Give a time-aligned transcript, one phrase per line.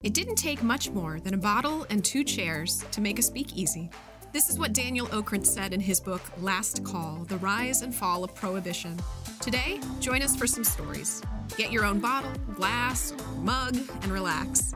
[0.00, 3.90] It didn't take much more than a bottle and two chairs to make a speakeasy.
[4.32, 8.22] This is what Daniel Okrent said in his book Last Call The Rise and Fall
[8.22, 8.96] of Prohibition.
[9.40, 11.20] Today, join us for some stories.
[11.56, 14.72] Get your own bottle, glass, mug, and relax.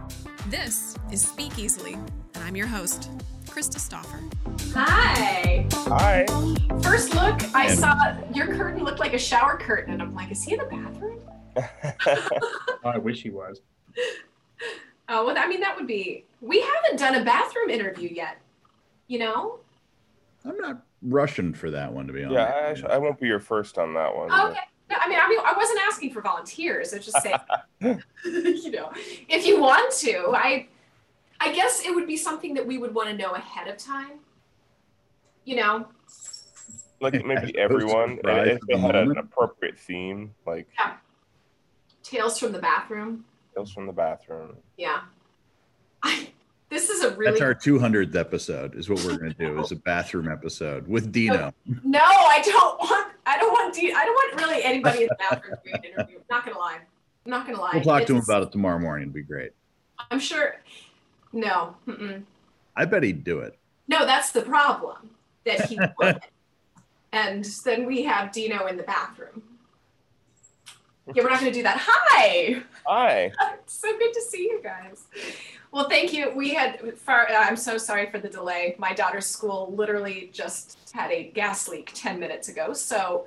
[0.48, 3.08] This is Speak Easily, and I'm your host,
[3.46, 4.18] Krista Stoffer.
[4.74, 5.68] Hi.
[5.72, 6.26] Hi.
[6.82, 10.32] First look, I And- saw your curtain looked like a shower curtain, and I'm like,
[10.32, 11.20] is he in the bathroom?
[12.84, 13.60] Oh, I wish he was.
[15.12, 16.24] Oh, well, I mean, that would be.
[16.40, 18.38] We haven't done a bathroom interview yet.
[19.08, 19.58] You know?
[20.44, 22.34] I'm not rushing for that one to be honest.
[22.34, 24.32] yeah, I, actually- I won't be your first on that one.
[24.32, 24.60] Okay.
[24.90, 26.92] No, I mean, I mean, I wasn't asking for volunteers.
[26.92, 27.36] I was just saying,
[28.24, 28.90] you know,
[29.28, 30.68] if you want to, I,
[31.40, 34.20] I guess it would be something that we would want to know ahead of time.
[35.44, 35.88] You know,
[37.00, 40.94] Like maybe everyone, surprise if they had an appropriate theme, like yeah.
[42.02, 43.24] tales from the bathroom.
[43.54, 44.56] Tales from the Bathroom.
[44.76, 45.00] Yeah.
[46.02, 46.28] I,
[46.68, 48.74] this is a really That's our 200th episode.
[48.74, 49.60] Is what we're going to do.
[49.60, 51.52] Is a bathroom episode with Dino.
[51.84, 53.12] No, I don't want.
[53.26, 53.74] I don't want.
[53.74, 56.18] De- I don't want really anybody in the bathroom doing an interview.
[56.30, 56.78] Not gonna lie.
[57.24, 57.72] I'm not gonna lie.
[57.74, 59.02] We'll talk to him about it tomorrow morning.
[59.02, 59.52] It'd be great.
[60.10, 60.56] I'm sure.
[61.32, 61.76] No.
[61.86, 62.24] Mm-mm.
[62.74, 63.58] I bet he'd do it.
[63.86, 65.10] No, that's the problem.
[65.44, 66.20] That he would.
[67.12, 69.42] and then we have Dino in the bathroom.
[71.06, 71.78] Yeah, we're not gonna do that.
[71.80, 72.62] Hi.
[72.86, 73.32] Hi.
[73.66, 75.04] so good to see you guys.
[75.72, 76.32] Well, thank you.
[76.34, 77.26] We had far.
[77.28, 78.76] I'm so sorry for the delay.
[78.78, 83.26] My daughter's school literally just had a gas leak 10 minutes ago, so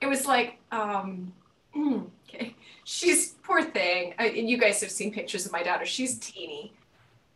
[0.00, 1.32] it was like, um,
[1.76, 2.54] okay,
[2.84, 4.14] she's poor thing.
[4.18, 5.84] I, and you guys have seen pictures of my daughter.
[5.84, 6.72] She's teeny,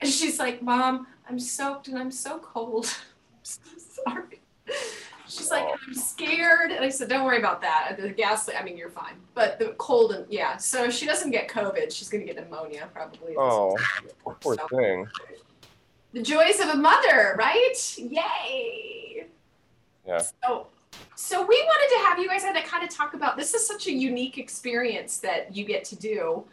[0.00, 2.86] and she's like, "Mom, I'm soaked and I'm so cold.
[3.32, 4.40] I'm so sorry."
[5.34, 5.56] She's oh.
[5.56, 6.70] like, I'm scared.
[6.70, 7.96] And I said, don't worry about that.
[7.98, 9.14] The gas, I mean, you're fine.
[9.34, 10.56] But the cold and yeah.
[10.56, 13.34] So she doesn't get COVID, she's going to get pneumonia probably.
[13.36, 13.76] Oh,
[14.40, 15.08] poor So, thing.
[16.12, 17.98] The joys of a mother, right?
[17.98, 19.26] Yay.
[20.06, 20.22] Yeah.
[20.44, 20.68] So,
[21.16, 23.66] so we wanted to have you guys on to kind of talk about this is
[23.66, 26.44] such a unique experience that you get to do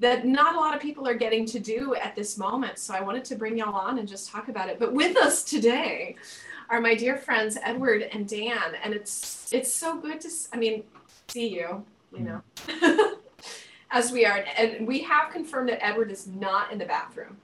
[0.00, 2.78] that not a lot of people are getting to do at this moment.
[2.78, 4.78] So I wanted to bring y'all on and just talk about it.
[4.78, 6.16] But with us today
[6.70, 10.84] are my dear friends Edward and Dan, and it's it's so good to I mean
[11.28, 12.42] see you, you know,
[13.90, 17.36] as we are, and we have confirmed that Edward is not in the bathroom.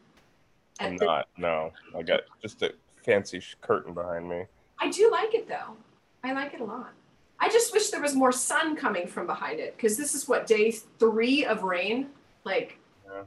[0.81, 1.29] I'm the- not.
[1.37, 2.75] No, I got just a
[3.05, 4.45] fancy sh- curtain behind me.
[4.81, 5.77] I do like it though.
[6.23, 6.93] I like it a lot.
[7.41, 10.47] I just wish there was more sun coming from behind it because this is what
[10.47, 12.09] day three of rain,
[12.45, 13.23] like Yeah.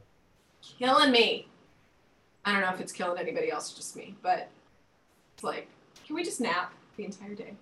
[0.62, 1.48] killing me.
[2.46, 4.50] I don't know if it's killing anybody else, just me, but
[5.36, 5.68] it's like,
[6.06, 7.54] can we just nap the entire day?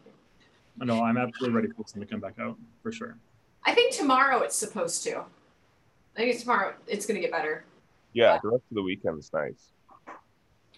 [0.78, 3.18] No, I'm absolutely ready for this thing to come back out for sure.
[3.66, 5.19] I think tomorrow it's supposed to.
[5.19, 7.66] I think it's tomorrow it's gonna get better.
[8.13, 9.72] Yeah, the rest of the weekend's nice.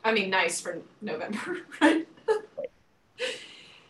[0.04, 2.08] I mean, nice for November, right?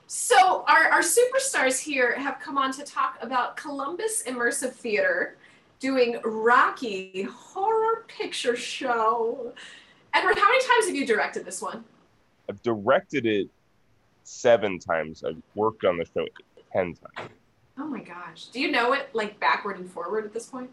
[0.08, 5.38] so, our, our superstars here have come on to talk about Columbus Immersive Theater
[5.80, 9.54] doing Rocky Horror Picture Show.
[10.14, 11.84] Edward, how many times have you directed this one?
[12.50, 13.50] I've directed it
[14.28, 15.24] seven times.
[15.24, 16.26] I've worked on the show
[16.72, 17.32] ten times.
[17.80, 18.46] Oh my gosh.
[18.48, 20.70] Do you know it like backward and forward at this point?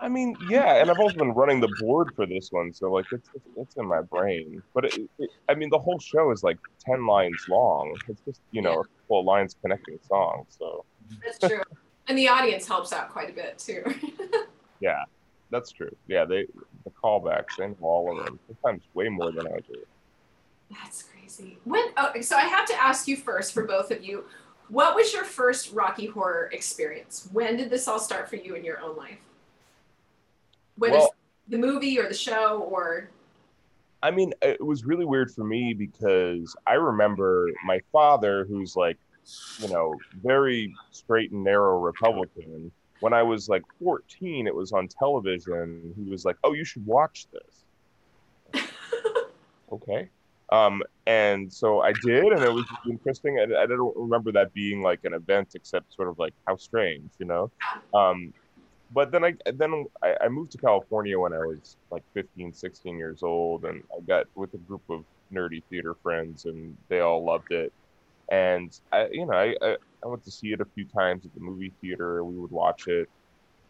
[0.00, 3.04] I mean, yeah, and I've also been running the board for this one, so like
[3.12, 4.62] it's it's, it's in my brain.
[4.74, 7.94] But it, it, I mean, the whole show is like ten lines long.
[8.08, 10.56] It's just you know, a couple of lines connecting songs.
[10.58, 10.84] So
[11.22, 11.62] That's true.
[12.08, 13.84] and the audience helps out quite a bit too.
[14.80, 15.04] yeah,
[15.50, 15.94] that's true.
[16.08, 16.46] Yeah, they
[16.84, 18.38] the callbacks and all of them.
[18.46, 19.84] Sometimes way more than I do.
[20.82, 21.58] That's crazy.
[21.64, 24.24] When oh, so I have to ask you first for both of you,
[24.68, 27.28] what was your first Rocky Horror experience?
[27.32, 29.18] When did this all start for you in your own life?
[30.82, 31.14] Is Well-
[31.46, 33.10] the movie or the show or
[34.02, 38.98] I mean, it was really weird for me because I remember my father, who's like,
[39.58, 42.70] you know, very straight and narrow Republican.
[43.00, 45.94] When I was like 14, it was on television.
[45.96, 48.62] He was like, "Oh, you should watch this."
[49.72, 50.10] okay.
[50.52, 53.38] Um, and so I did, and it was interesting.
[53.38, 57.10] And I don't remember that being like an event, except sort of like how strange,
[57.18, 57.50] you know.
[57.94, 58.32] Um,
[58.90, 62.98] but then I then I, I moved to California when I was like 15, 16
[62.98, 67.24] years old, and I got with a group of nerdy theater friends, and they all
[67.24, 67.72] loved it.
[68.30, 71.34] And I, you know, I, I, I went to see it a few times at
[71.34, 72.24] the movie theater.
[72.24, 73.08] We would watch it.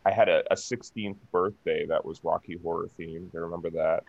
[0.07, 3.31] I had a, a 16th birthday that was Rocky Horror themed.
[3.35, 4.03] I remember that.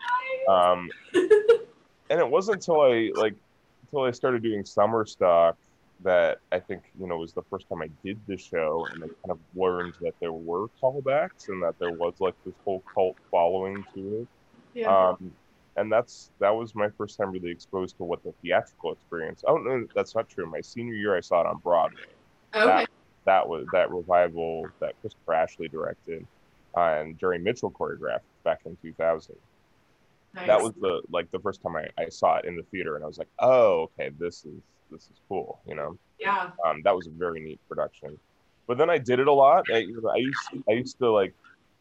[0.51, 0.89] Um,
[2.09, 3.35] and it wasn't until I like
[3.83, 5.57] until I started doing summer stock
[6.03, 9.07] that I think you know was the first time I did the show, and I
[9.07, 13.15] kind of learned that there were callbacks and that there was like this whole cult
[13.31, 14.27] following to it.
[14.73, 15.09] Yeah.
[15.09, 15.31] Um,
[15.77, 19.43] and that's that was my first time really exposed to what the theatrical experience.
[19.47, 20.45] Oh no, that's not true.
[20.49, 21.99] My senior year, I saw it on Broadway.
[22.53, 22.65] okay.
[22.65, 22.89] that-
[23.25, 26.27] That was that revival that Christopher Ashley directed,
[26.77, 29.35] uh, and Jerry Mitchell choreographed back in 2000
[30.35, 30.47] nice.
[30.47, 33.03] that was the like the first time I, I saw it in the theater and
[33.03, 34.61] i was like oh okay this is
[34.91, 35.97] this is cool you know?
[36.19, 36.51] Yeah.
[36.65, 38.17] um, that was a very neat production.
[38.67, 39.65] But then i did it a lot.
[39.71, 40.39] I, you know, I used
[40.69, 41.33] I used to like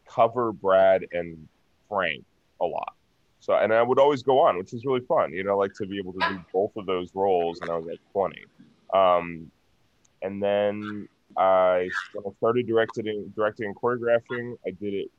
[0.07, 1.47] cover brad and
[1.89, 2.23] frank
[2.61, 2.93] a lot.
[3.39, 5.85] So and i would always go on which was really fun you know like to
[5.85, 8.43] be able to do both of those roles and i was like 20
[8.93, 9.51] um,
[10.23, 11.07] and then
[11.37, 11.87] i
[12.37, 15.11] started directing directing and choreographing i did it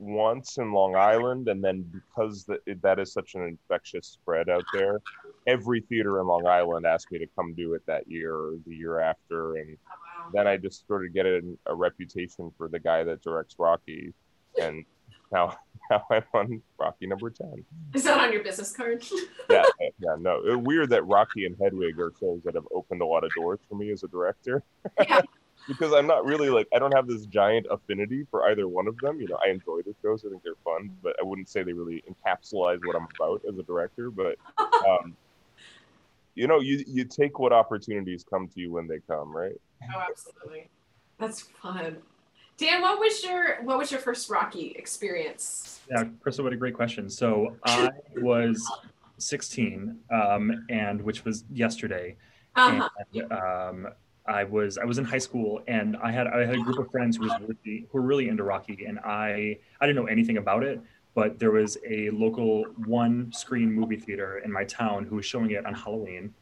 [0.00, 4.64] once in Long Island, and then because that that is such an infectious spread out
[4.72, 4.98] there,
[5.46, 8.74] every theater in Long Island asked me to come do it that year or the
[8.74, 9.76] year after, and
[10.32, 14.14] then I just sort of get a, a reputation for the guy that directs Rocky,
[14.60, 14.84] and
[15.32, 15.56] now
[15.90, 17.62] now I'm on Rocky number ten.
[17.92, 19.04] Is that on your business card?
[19.50, 23.04] Yeah, yeah, no, it's weird that Rocky and Hedwig are shows that have opened a
[23.04, 24.62] lot of doors for me as a director.
[25.00, 25.22] yeah.
[25.68, 28.96] Because I'm not really like I don't have this giant affinity for either one of
[28.98, 29.20] them.
[29.20, 31.72] You know, I enjoy the shows; I think they're fun, but I wouldn't say they
[31.72, 34.10] really encapsulate what I'm about as a director.
[34.10, 35.16] But um,
[36.34, 39.60] you know, you you take what opportunities come to you when they come, right?
[39.94, 40.68] Oh, absolutely.
[41.18, 41.98] That's fun.
[42.56, 45.80] Dan, what was your what was your first Rocky experience?
[45.90, 47.08] Yeah, Crystal, what a great question.
[47.08, 48.62] So I was
[49.18, 52.16] 16, um, and which was yesterday.
[52.56, 52.88] Uh-huh.
[53.14, 53.92] And, um,
[54.26, 56.90] I was I was in high school, and I had I had a group of
[56.90, 60.36] friends who was really, who were really into Rocky, and I I didn't know anything
[60.36, 60.80] about it,
[61.14, 65.50] but there was a local one screen movie theater in my town who was showing
[65.52, 66.34] it on Halloween,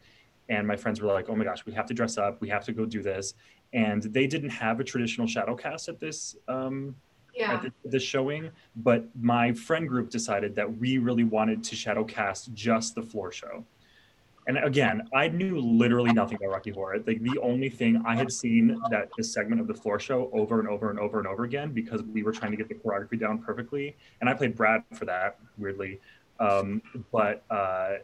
[0.49, 2.65] and my friends were like, "Oh my gosh, we have to dress up, we have
[2.67, 3.35] to go do this,"
[3.73, 6.97] and they didn't have a traditional shadow cast at this um,
[7.35, 7.53] Yeah.
[7.55, 12.05] at the, the showing, but my friend group decided that we really wanted to shadow
[12.05, 13.65] cast just the floor show.
[14.49, 16.99] And again, I knew literally nothing about Rocky Horror.
[17.07, 20.59] Like the only thing I had seen that this segment of the floor show over
[20.59, 23.21] and over and over and over again because we were trying to get the choreography
[23.21, 26.01] down perfectly, and I played Brad for that weirdly.
[26.41, 26.81] Um,
[27.13, 27.97] but uh,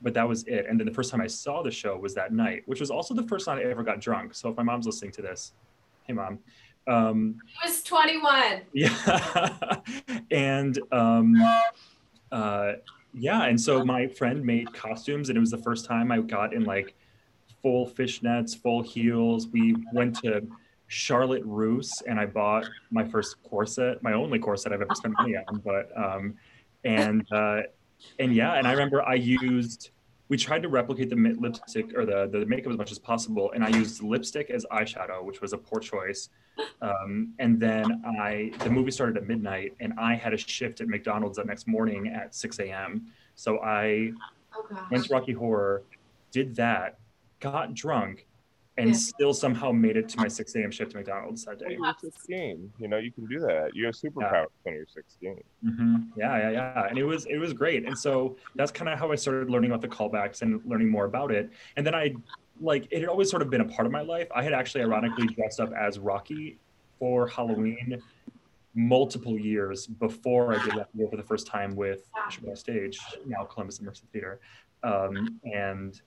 [0.00, 0.64] but that was it.
[0.68, 3.12] And then the first time I saw the show was that night, which was also
[3.12, 4.34] the first time I ever got drunk.
[4.34, 5.52] So if my mom's listening to this,
[6.06, 6.38] hey mom.
[6.86, 8.62] Um, He was 21.
[8.72, 9.76] yeah.
[10.30, 11.36] and um,
[12.32, 12.72] uh,
[13.14, 16.54] yeah, and so my friend made costumes, and it was the first time I got
[16.54, 16.94] in like
[17.62, 19.48] full fishnets, full heels.
[19.48, 20.46] We went to
[20.86, 25.36] Charlotte Russe, and I bought my first corset, my only corset I've ever spent money
[25.36, 25.60] on.
[25.64, 26.34] But um,
[26.84, 27.62] and uh,
[28.18, 29.90] and yeah, and I remember I used.
[30.28, 33.64] We tried to replicate the lipstick or the, the makeup as much as possible, and
[33.64, 36.28] I used lipstick as eyeshadow, which was a poor choice.
[36.82, 40.88] Um, and then I, the movie started at midnight, and I had a shift at
[40.88, 43.06] McDonald's that next morning at 6 a.m.
[43.34, 44.12] So I
[44.54, 45.84] Oh went to Rocky Horror,
[46.32, 46.98] did that,
[47.40, 48.26] got drunk,
[48.76, 48.96] and Yeah.
[48.96, 50.70] still somehow made it to my 6 a.m.
[50.70, 51.76] shift at McDonald's that day.
[51.78, 52.72] You're 16.
[52.78, 53.70] You know, you can do that.
[53.74, 55.36] You have superpowers when you're 16.
[55.62, 57.86] hmm Yeah, yeah, yeah, and it was it was great.
[57.86, 61.04] And so that's kind of how I started learning about the callbacks and learning more
[61.04, 61.50] about it.
[61.76, 62.14] And then I
[62.60, 64.28] like it had always sort of been a part of my life.
[64.34, 66.58] I had actually ironically dressed up as Rocky
[66.98, 68.00] for Halloween
[68.74, 73.78] multiple years before I did that for the first time with Chicago Stage, now Columbus
[73.78, 74.40] Immersive Theater.
[74.82, 76.00] Um, and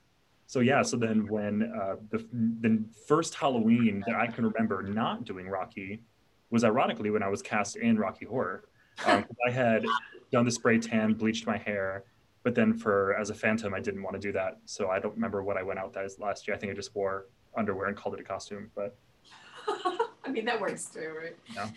[0.46, 2.24] so yeah, so then when uh, the
[2.60, 6.00] the first Halloween that I can remember not doing Rocky
[6.50, 8.64] was ironically when I was cast in Rocky Horror.
[9.06, 9.84] Um, I had
[10.30, 12.04] done the spray tan, bleached my hair,
[12.44, 14.58] but then for as a Phantom, I didn't want to do that.
[14.66, 16.54] So I don't remember what I went out as last year.
[16.54, 18.70] I think I just wore underwear and called it a costume.
[18.76, 18.96] But
[19.66, 21.36] I mean that works too, right?
[21.52, 21.68] Yeah.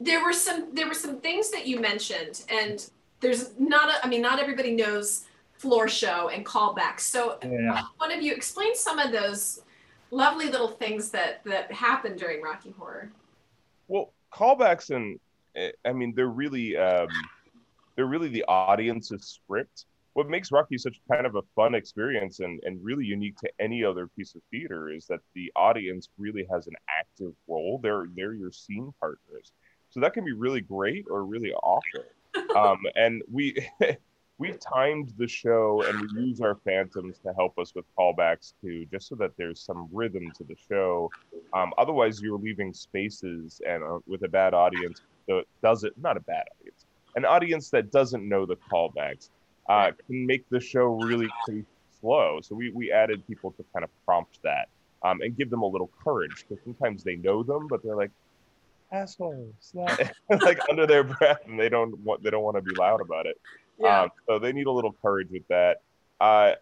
[0.00, 2.90] There were some there were some things that you mentioned, and
[3.20, 7.00] there's not a I mean not everybody knows floor show and callbacks.
[7.00, 7.82] So yeah, yeah.
[7.98, 9.62] one of you explain some of those
[10.10, 13.12] lovely little things that that happen during Rocky Horror.
[13.86, 15.20] Well, callbacks and
[15.54, 17.06] eh, I mean they're really um,
[17.94, 19.84] they're really the audience's script.
[20.14, 23.84] What makes Rocky such kind of a fun experience and, and really unique to any
[23.84, 27.78] other piece of theater is that the audience really has an active role.
[27.82, 29.52] They're they're your scene partners.
[29.90, 32.04] So that can be really great or really awful.
[32.56, 33.54] Um, and we
[34.38, 38.86] we timed the show and we use our phantoms to help us with callbacks too,
[38.86, 41.10] just so that there's some rhythm to the show.
[41.52, 46.20] Um, otherwise, you're leaving spaces and uh, with a bad audience that doesn't not a
[46.20, 46.86] bad audience,
[47.16, 49.28] an audience that doesn't know the callbacks
[49.70, 51.28] uh, can make the show really
[52.00, 52.40] slow.
[52.42, 54.68] So we we added people to kind of prompt that
[55.02, 58.10] um, and give them a little courage because sometimes they know them, but they're like
[58.92, 59.72] assholes,
[60.42, 63.26] like under their breath, and they don't want they don't want to be loud about
[63.26, 63.40] it.
[63.78, 64.02] Yeah.
[64.02, 65.82] Um, so they need a little courage with that.
[66.20, 66.54] Uh,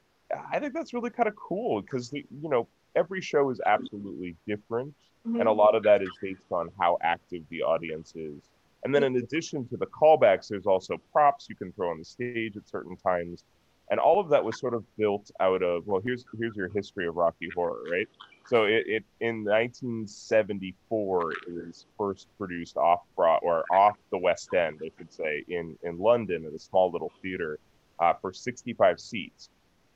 [0.52, 4.94] I think that's really kind of cool because you know every show is absolutely different,
[5.26, 5.40] Mhm.
[5.40, 8.42] and a lot of that is based on how active the audience is.
[8.84, 12.04] And then in addition to the callbacks, there's also props you can throw on the
[12.04, 13.44] stage at certain times,
[13.90, 17.06] and all of that was sort of built out of well, here's here's your history
[17.08, 18.08] of Rocky Horror, right?
[18.46, 24.54] So it, it in 1974 it was first produced off Broad or off the West
[24.54, 27.58] End, I should say, in in London at a small little theater
[28.00, 29.50] uh, for 65 seats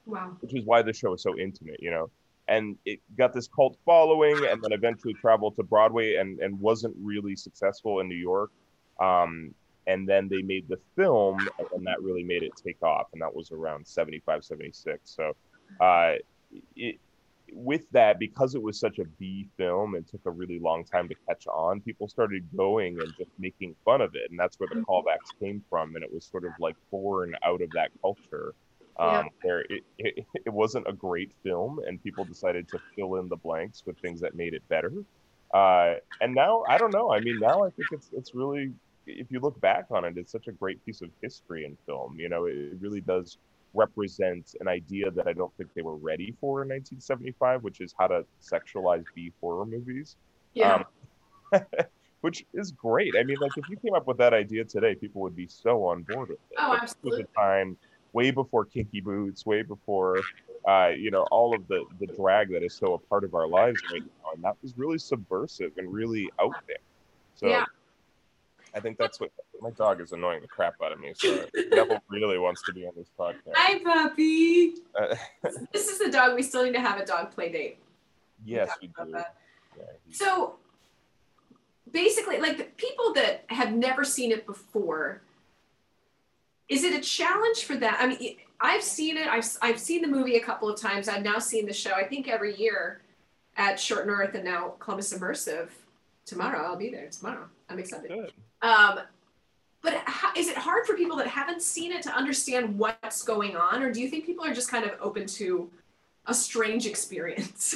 [0.06, 0.36] Wow.
[0.40, 2.10] which is why the show is so intimate, you know.
[2.48, 6.96] And it got this cult following, and then eventually traveled to Broadway, and and wasn't
[7.00, 8.50] really successful in New York.
[9.02, 9.54] Um,
[9.86, 13.34] and then they made the film, and that really made it take off, and that
[13.34, 15.00] was around 75, 76.
[15.04, 15.32] So,
[15.80, 16.14] uh,
[16.76, 17.00] it,
[17.52, 21.08] with that, because it was such a B film and took a really long time
[21.08, 24.68] to catch on, people started going and just making fun of it, and that's where
[24.68, 28.54] the callbacks came from, and it was sort of like born out of that culture
[29.00, 29.28] um, Yeah.
[29.40, 33.36] where it, it, it wasn't a great film and people decided to fill in the
[33.36, 34.92] blanks with things that made it better.
[35.54, 37.10] Uh, and now, I don't know.
[37.12, 38.72] I mean, now I think it's, it's really,
[39.06, 42.18] if you look back on it, it's such a great piece of history in film.
[42.18, 43.38] You know, it, really does
[43.74, 47.94] represent an idea that I don't think they were ready for in 1975, which is
[47.98, 50.16] how to sexualize B horror movies
[50.54, 50.82] Yeah.
[51.52, 51.62] Um,
[52.20, 53.14] which is great.
[53.18, 55.84] I mean, like if you came up with that idea today, people would be so
[55.86, 56.56] on board with it.
[56.58, 57.22] Oh, this absolutely.
[57.22, 57.76] a time
[58.12, 60.20] way before kinky boots, way before,
[60.68, 63.48] uh, you know, all of the the drag that is so a part of our
[63.48, 66.76] lives right now, and that was really subversive and really out there.
[67.34, 67.48] So.
[67.48, 67.64] Yeah.
[68.74, 71.12] I think that's what my dog is annoying the crap out of me.
[71.14, 73.52] So Neville really wants to be on this podcast.
[73.54, 74.74] Hi, puppy.
[74.98, 75.14] Uh,
[75.72, 76.34] This is the dog.
[76.34, 77.78] We still need to have a dog play date.
[78.44, 79.10] yes, talked we do.
[79.76, 80.56] Yeah, he- So
[81.90, 85.22] basically, like the people that have never seen it before,
[86.68, 87.94] is it a challenge for them?
[87.98, 89.26] I mean, I've seen it.
[89.28, 91.08] I've, I've seen the movie a couple of times.
[91.08, 93.02] I've now seen the show, I think every year
[93.56, 95.68] at Short North and now Columbus Immersive.
[96.24, 97.46] Tomorrow, I'll be there tomorrow.
[97.68, 98.08] I'm excited.
[98.08, 98.32] Good.
[98.62, 99.00] Um,
[99.82, 100.02] but
[100.36, 103.82] is it hard for people that haven't seen it to understand what's going on?
[103.82, 105.68] Or do you think people are just kind of open to
[106.26, 107.74] a strange experience?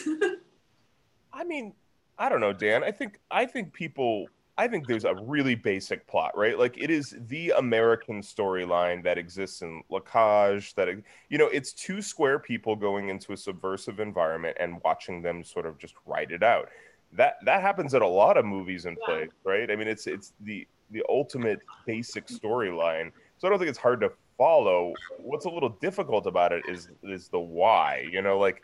[1.32, 1.74] I mean,
[2.18, 2.84] I don't know, Dan.
[2.84, 4.28] I think I think people
[4.58, 6.58] I think there's a really basic plot, right?
[6.58, 10.74] Like it is the American storyline that exists in La Cage.
[10.76, 10.88] That
[11.28, 15.66] you know, it's two square people going into a subversive environment and watching them sort
[15.66, 16.70] of just write it out.
[17.12, 19.14] That that happens at a lot of movies and Yeah.
[19.14, 19.70] plays, right?
[19.70, 23.12] I mean, it's it's the the ultimate basic storyline.
[23.38, 24.94] So I don't think it's hard to follow.
[25.18, 28.08] What's a little difficult about it is is the why.
[28.10, 28.60] You know, like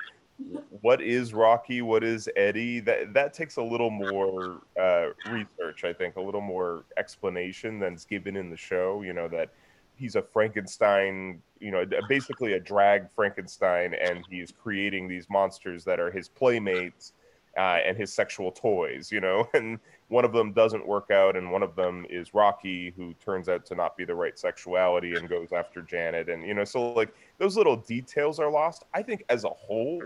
[0.81, 1.83] what is Rocky?
[1.83, 2.81] What is Eddie?
[2.81, 8.05] That that takes a little more uh, research, I think, a little more explanation than's
[8.05, 9.03] given in the show.
[9.03, 9.51] You know that
[9.97, 16.01] he's a Frankenstein, you know, basically a drag Frankenstein, and he's creating these monsters that
[16.01, 17.13] are his playmates
[17.57, 19.13] uh, and his sexual toys.
[19.13, 19.79] You know, and
[20.13, 23.65] one of them doesn't work out, and one of them is Rocky, who turns out
[23.67, 27.15] to not be the right sexuality and goes after Janet, and you know, so like
[27.39, 28.85] those little details are lost.
[28.93, 30.03] I think as a whole,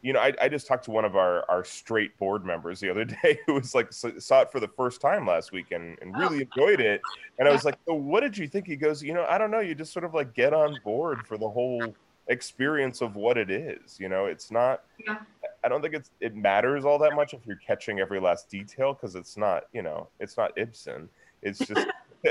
[0.00, 2.88] you know, I, I just talked to one of our, our straight board members the
[2.88, 6.14] other day who was like saw it for the first time last week and, and
[6.16, 7.02] oh, really enjoyed it.
[7.38, 8.66] And I was like, so what did you think?
[8.66, 9.60] He goes, you know, I don't know.
[9.60, 11.94] You just sort of like get on board for the whole
[12.28, 14.00] experience of what it is.
[14.00, 14.84] You know, it's not.
[14.98, 15.18] Yeah.
[15.64, 18.94] I don't think it's it matters all that much if you're catching every last detail
[18.94, 19.64] because it's not.
[19.72, 21.08] You know, it's not Ibsen.
[21.42, 21.86] It's just.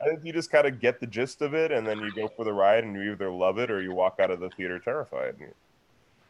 [0.00, 2.28] I think you just kind of get the gist of it, and then you go
[2.28, 4.78] for the ride, and you either love it or you walk out of the theater
[4.78, 5.36] terrified.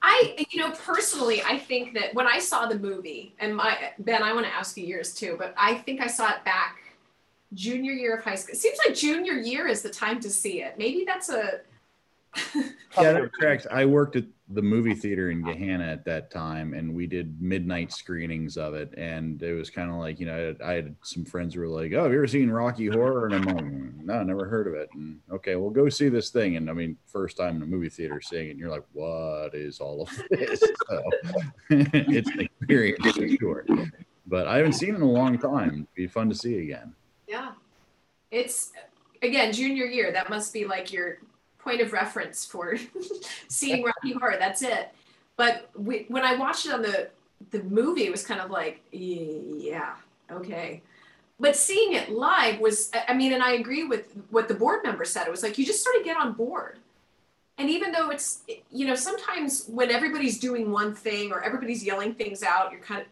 [0.03, 4.23] I, you know, personally, I think that when I saw the movie, and my Ben,
[4.23, 6.79] I want to ask you yours too, but I think I saw it back
[7.55, 8.55] junior year of high school.
[8.55, 10.77] It seems like junior year is the time to see it.
[10.79, 11.61] Maybe that's a.
[13.01, 13.67] Yeah, that tracks.
[13.71, 17.93] I worked at the movie theater in Gahanna at that time, and we did midnight
[17.93, 18.93] screenings of it.
[18.97, 21.93] And it was kind of like, you know, I had, some friends who were like,
[21.93, 24.75] "Oh, have you ever seen Rocky Horror?" And I'm like, mm, "No, never heard of
[24.75, 26.57] it." And okay, well, go see this thing.
[26.57, 29.55] And I mean, first time in a movie theater seeing it, and you're like, "What
[29.55, 31.03] is all of this?" So
[31.71, 33.65] it's an experience for sure.
[34.27, 35.69] But I haven't seen it in a long time.
[35.69, 36.95] It'd be fun to see again.
[37.27, 37.53] Yeah.
[38.31, 38.73] It's
[39.23, 40.13] again junior year.
[40.13, 41.19] That must be like your
[41.65, 42.77] point of reference for
[43.49, 44.37] seeing Rocky Horror.
[44.39, 44.91] That's it.
[45.37, 47.09] But we, when I watched it on the
[47.51, 49.95] the movie, it was kind of like, yeah,
[50.31, 50.83] okay.
[51.41, 55.05] But seeing it live was, I mean, and I agree with what the board member
[55.05, 55.27] said.
[55.27, 56.79] It was like you just sort of get on board.
[57.59, 62.15] And even though it's, you know, sometimes when everybody's doing one thing or everybody's yelling
[62.15, 63.07] things out, you're kind of,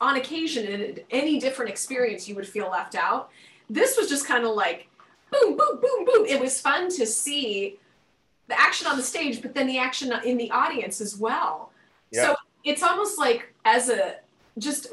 [0.00, 3.30] on occasion, in any different experience, you would feel left out.
[3.70, 4.88] This was just kind of like,
[5.30, 6.26] boom, boom, boom, boom.
[6.26, 7.78] It was fun to see
[8.48, 11.70] the action on the stage, but then the action in the audience as well.
[12.10, 12.22] Yeah.
[12.22, 14.16] So it's almost like as a
[14.58, 14.88] just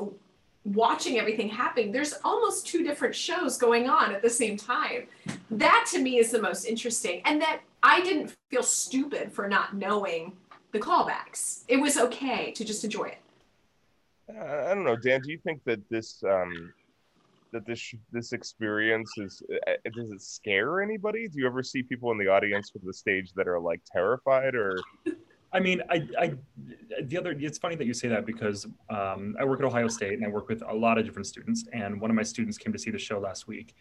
[0.65, 5.07] watching everything happen, there's almost two different shows going on at the same time.
[5.51, 7.21] That to me is the most interesting.
[7.25, 10.33] And that I didn't feel stupid for not knowing
[10.71, 11.63] the callbacks.
[11.67, 13.17] It was okay to just enjoy it.
[14.29, 15.21] Uh, I don't know, Dan.
[15.21, 16.73] Do you think that this um,
[17.53, 21.27] that this this experience is uh, uh, does it scare anybody?
[21.27, 24.55] Do you ever see people in the audience from the stage that are like terrified
[24.55, 24.77] or?
[25.55, 26.33] I mean, I, I,
[27.03, 30.13] the other, it's funny that you say that because um, I work at Ohio State
[30.13, 31.65] and I work with a lot of different students.
[31.71, 33.75] And one of my students came to see the show last week.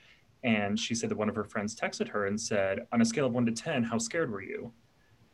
[0.45, 3.25] And she said that one of her friends texted her and said, on a scale
[3.25, 4.71] of one to 10, how scared were you?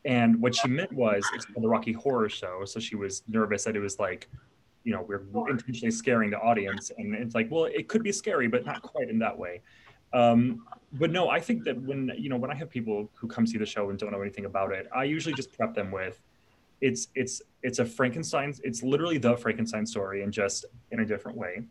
[0.05, 2.65] And what she meant was it's called the Rocky Horror Show.
[2.67, 4.29] So she was nervous that it was like,
[4.85, 6.91] you know, we're intentionally scaring the audience.
[6.97, 9.61] And it's like, well, it could be scary, but not quite in that way.
[10.13, 13.47] Um, but no, I think that when you know when I have people who come
[13.47, 16.21] see the show and don't know anything about it, I usually just prep them with
[16.81, 18.55] it's it's it's a Frankenstein.
[18.63, 21.63] It's literally the Frankenstein story, and just in a different way.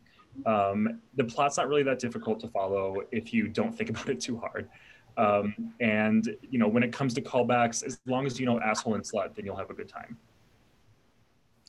[0.45, 4.19] Um, the plot's not really that difficult to follow if you don't think about it
[4.19, 4.69] too hard.
[5.17, 8.95] Um, and you know, when it comes to callbacks, as long as you know asshole
[8.95, 10.17] and slut, then you'll have a good time.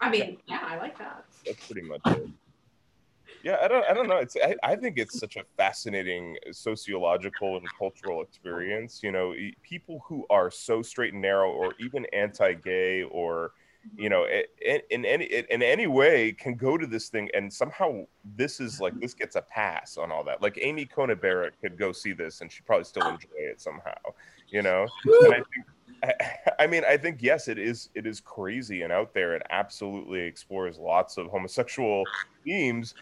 [0.01, 1.25] I mean, yeah, I like that.
[1.47, 2.29] That's pretty much it.
[3.45, 4.17] Yeah i don't i don't know.
[4.17, 10.03] It's I, I think it's such a fascinating sociological and cultural experience you know people
[10.07, 13.53] who are so straight and narrow or even anti-gay or
[13.97, 18.05] you know in, in any in any way can go to this thing and somehow
[18.37, 21.79] this is like this gets a pass on all that like amy coney barrett could
[21.79, 23.95] go see this and she'd probably still enjoy it somehow
[24.49, 25.67] you know and i think
[26.61, 27.89] I mean, I think yes, it is.
[27.93, 29.35] It is crazy and out there.
[29.35, 32.05] It absolutely explores lots of homosexual
[32.45, 32.95] themes,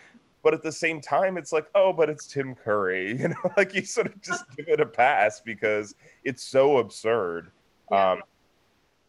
[0.47, 3.75] but at the same time it's like oh but it's tim curry you know like
[3.75, 7.51] you sort of just give it a pass because it's so absurd
[7.91, 8.13] yeah.
[8.13, 8.23] um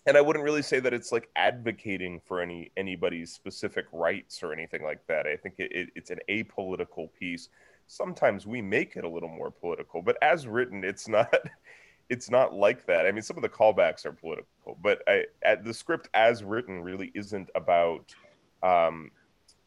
[0.08, 4.54] and i wouldn't really say that it's like advocating for any anybody's specific rights or
[4.54, 5.28] anything like that.
[5.28, 7.50] I think it, it, it's an apolitical piece.
[7.86, 11.34] Sometimes we make it a little more political but as written it's not
[12.10, 13.06] it's not like that.
[13.06, 15.26] I mean some of the callbacks are political but I,
[15.64, 18.16] the script as written really isn't about
[18.64, 19.12] um,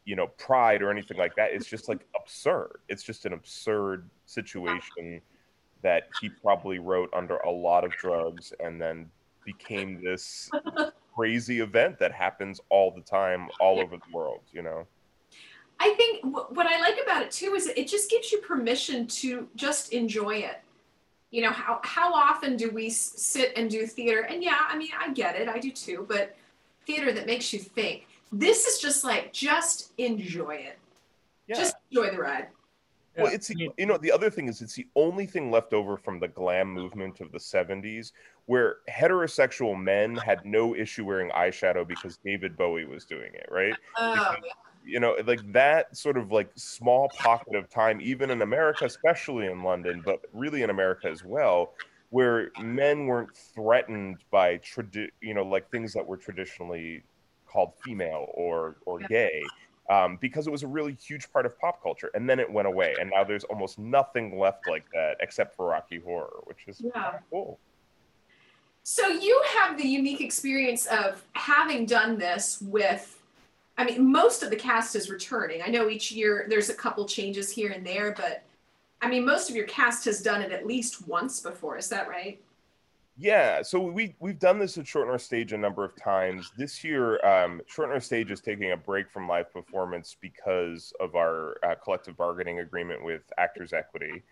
[0.06, 1.52] you know pride or anything like that.
[1.52, 2.80] It's just like absurd.
[2.88, 5.20] It's just an absurd situation
[5.82, 9.06] that he probably wrote under a lot of drugs and then
[9.52, 10.50] became this
[11.14, 14.86] crazy event that happens all the time all over the world you know
[15.78, 19.48] i think what i like about it too is it just gives you permission to
[19.56, 20.60] just enjoy it
[21.30, 24.90] you know how how often do we sit and do theater and yeah i mean
[24.98, 26.36] i get it i do too but
[26.86, 30.78] theater that makes you think this is just like just enjoy it.
[31.46, 31.56] Yeah.
[31.56, 32.48] Just enjoy the ride.
[33.16, 36.20] Well, it's you know the other thing is it's the only thing left over from
[36.20, 38.12] the glam movement of the 70s
[38.46, 43.76] where heterosexual men had no issue wearing eyeshadow because David Bowie was doing it, right?
[43.96, 44.52] Oh, because, yeah.
[44.82, 49.46] You know, like that sort of like small pocket of time, even in America, especially
[49.46, 51.74] in London, but really in America as well,
[52.08, 57.02] where men weren't threatened by tradi- you know, like things that were traditionally
[57.46, 59.42] called female or or gay
[59.90, 62.68] um, because it was a really huge part of pop culture and then it went
[62.68, 66.80] away and now there's almost nothing left like that except for rocky horror which is
[66.80, 67.18] yeah.
[67.30, 67.58] cool.
[68.82, 73.20] So you have the unique experience of having done this with
[73.76, 75.60] i mean most of the cast is returning.
[75.62, 78.44] I know each year there's a couple changes here and there but
[79.02, 82.08] i mean most of your cast has done it at least once before is that
[82.08, 82.40] right
[83.20, 86.52] yeah, so we we've done this at Short North Stage a number of times.
[86.56, 91.14] This year, um, Short North Stage is taking a break from live performance because of
[91.14, 94.22] our uh, collective bargaining agreement with Actors Equity.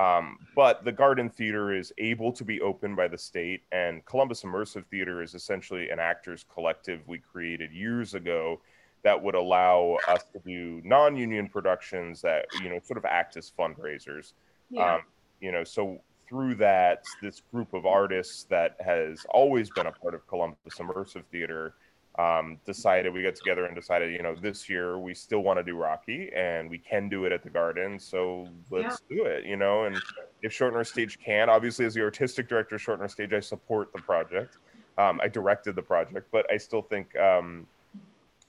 [0.00, 4.42] Um, but the Garden Theater is able to be open by the state, and Columbus
[4.42, 8.60] Immersive Theater is essentially an actors collective we created years ago
[9.04, 13.52] that would allow us to do non-union productions that you know sort of act as
[13.58, 14.32] fundraisers.
[14.70, 14.94] Yeah.
[14.94, 15.02] Um,
[15.42, 16.00] you know, so
[16.32, 21.24] through that, this group of artists that has always been a part of Columbus Immersive
[21.30, 21.74] Theater
[22.18, 25.62] um, decided we got together and decided, you know, this year we still want to
[25.62, 29.16] do Rocky and we can do it at the Garden, so let's yeah.
[29.16, 29.84] do it, you know.
[29.84, 30.00] And
[30.40, 33.40] if Short North Stage can, obviously, as the artistic director of Short North Stage, I
[33.40, 34.56] support the project.
[34.96, 37.66] Um, I directed the project, but I still think um,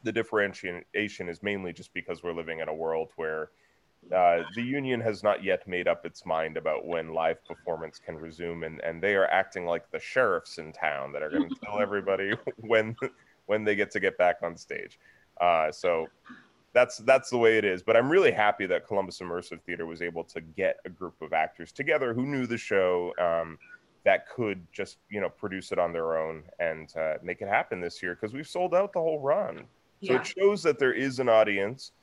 [0.04, 3.50] the differentiation is mainly just because we're living in a world where
[4.12, 8.16] uh, the union has not yet made up its mind about when live performance can
[8.18, 11.56] resume, and, and they are acting like the sheriffs in town that are going to
[11.64, 12.96] tell everybody when
[13.46, 15.00] when they get to get back on stage.
[15.40, 16.08] Uh, so
[16.74, 17.84] that's that's the way it is.
[17.84, 21.34] But I'm really happy that Columbus Immersive Theater was able to get a group of
[21.34, 23.14] actors together who knew the show.
[23.20, 23.58] Um,
[24.06, 27.80] that could just you know produce it on their own and uh, make it happen
[27.80, 29.64] this year because we've sold out the whole run
[30.04, 30.20] so Yeah.
[30.20, 31.94] it shows that there is an audience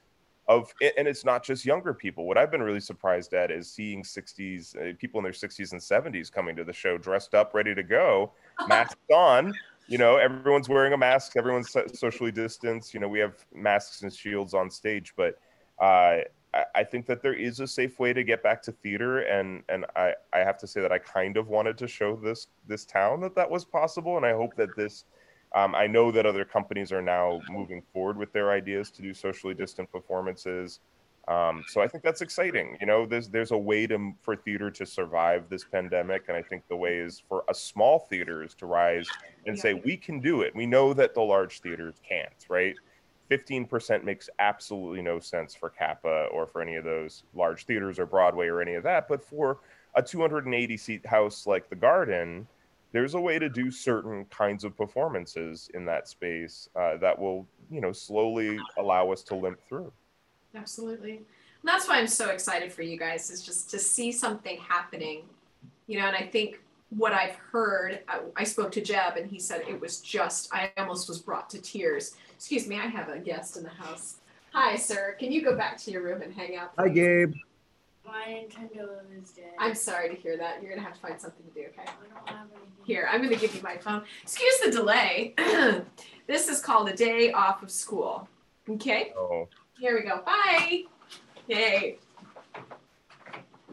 [0.50, 2.26] of and it's not just younger people.
[2.26, 5.80] What i've been really surprised at is seeing 60s uh, people in their 60s and
[5.80, 8.32] 70s coming to the show dressed up ready to go
[8.68, 9.54] masks on
[9.86, 14.12] you know everyone's wearing a mask everyone's socially distanced you know we have masks and
[14.12, 15.38] shields on stage but
[15.80, 16.18] uh,
[16.52, 19.62] I, I think that there is a safe way to get back to theater and
[19.68, 22.84] and I, I have to say that i kind of wanted to show this this
[22.84, 25.04] town that that was possible and i hope that this
[25.54, 29.12] um, I know that other companies are now moving forward with their ideas to do
[29.12, 30.80] socially distant performances.
[31.28, 32.76] Um, so I think that's exciting.
[32.80, 36.42] You know, there's there's a way to for theater to survive this pandemic, and I
[36.42, 39.08] think the way is for a small theaters to rise
[39.46, 40.54] and say we can do it.
[40.54, 42.74] We know that the large theaters can't, right?
[43.30, 48.06] 15% makes absolutely no sense for CAPA or for any of those large theaters or
[48.06, 49.06] Broadway or any of that.
[49.06, 49.58] But for
[49.94, 52.48] a 280 seat house like the Garden,
[52.92, 57.46] there's a way to do certain kinds of performances in that space uh, that will,
[57.70, 59.92] you know, slowly allow us to limp through.
[60.54, 61.16] Absolutely.
[61.16, 61.24] And
[61.64, 65.22] that's why I'm so excited for you guys is just to see something happening,
[65.86, 69.38] you know, and I think what I've heard, I, I spoke to Jeb and he
[69.38, 72.16] said it was just, I almost was brought to tears.
[72.34, 74.16] Excuse me, I have a guest in the house.
[74.52, 75.14] Hi, sir.
[75.18, 76.72] Can you go back to your room and hang out?
[76.76, 76.88] Hi.
[76.88, 77.34] Gabe.
[78.04, 79.52] My Nintendo is dead.
[79.58, 80.62] I'm sorry to hear that.
[80.62, 81.82] You're going to have to find something to do, okay?
[81.82, 82.68] I don't have anything.
[82.84, 84.02] Here, I'm going to give you my phone.
[84.22, 85.34] Excuse the delay.
[86.26, 88.26] this is called a day off of school.
[88.68, 89.12] Okay?
[89.16, 90.22] Oh, Here we go.
[90.24, 90.84] Bye.
[91.48, 91.98] Yay.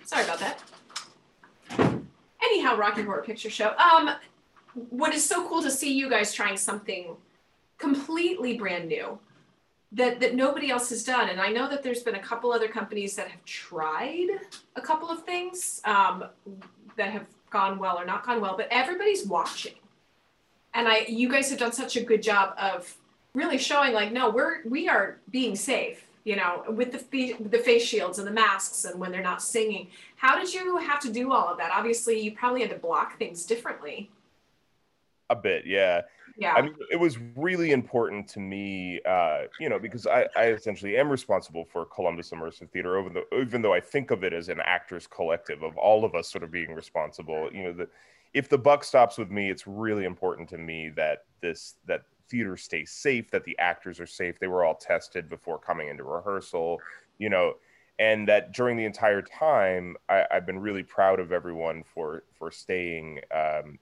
[0.03, 0.63] Sorry about that.
[2.41, 3.75] Anyhow, Rocky Horror Picture Show.
[3.77, 4.11] Um,
[4.89, 7.15] what is so cool to see you guys trying something
[7.77, 9.19] completely brand new
[9.91, 11.29] that that nobody else has done.
[11.29, 14.27] And I know that there's been a couple other companies that have tried
[14.75, 16.25] a couple of things um,
[16.97, 19.75] that have gone well or not gone well, but everybody's watching.
[20.73, 22.95] And I, you guys have done such a good job of
[23.33, 27.83] really showing like no we're we are being safe you know with the the face
[27.83, 31.31] shields and the masks and when they're not singing how did you have to do
[31.31, 34.09] all of that obviously you probably had to block things differently
[35.29, 36.01] a bit, yeah.
[36.37, 40.47] Yeah I mean, it was really important to me, uh, you know, because I, I
[40.47, 44.33] essentially am responsible for Columbus Immersive Theater, even though, even though I think of it
[44.33, 47.49] as an actors collective of all of us sort of being responsible.
[47.51, 47.89] You know, the,
[48.33, 52.57] if the buck stops with me, it's really important to me that this that theater
[52.57, 54.37] stays safe, that the actors are safe.
[54.39, 56.79] They were all tested before coming into rehearsal,
[57.17, 57.53] you know,
[57.99, 62.51] and that during the entire time, I, I've been really proud of everyone for for
[62.51, 63.21] staying.
[63.33, 63.79] Um,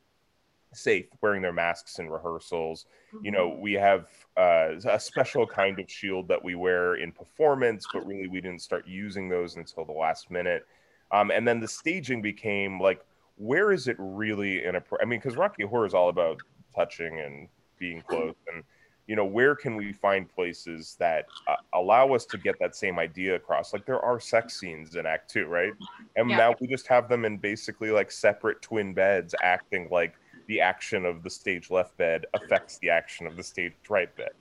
[0.76, 2.86] safe wearing their masks in rehearsals.
[3.22, 4.08] You know we have
[4.38, 8.62] uh, a special kind of shield that we wear in performance but really we didn't
[8.62, 10.66] start using those until the last minute.
[11.12, 13.02] Um, and then the staging became like
[13.38, 16.38] where is it really in a i mean because rocky horror is all about
[16.74, 18.64] touching and being close and
[19.08, 22.98] you know where can we find places that uh, allow us to get that same
[22.98, 23.74] idea across?
[23.74, 25.74] Like there are sex scenes in act two right?
[26.16, 26.38] And Yeah.
[26.38, 30.16] now we just have them in basically like separate twin beds acting like
[30.48, 34.32] the action of the stage left bed affects the action of the stage right bed.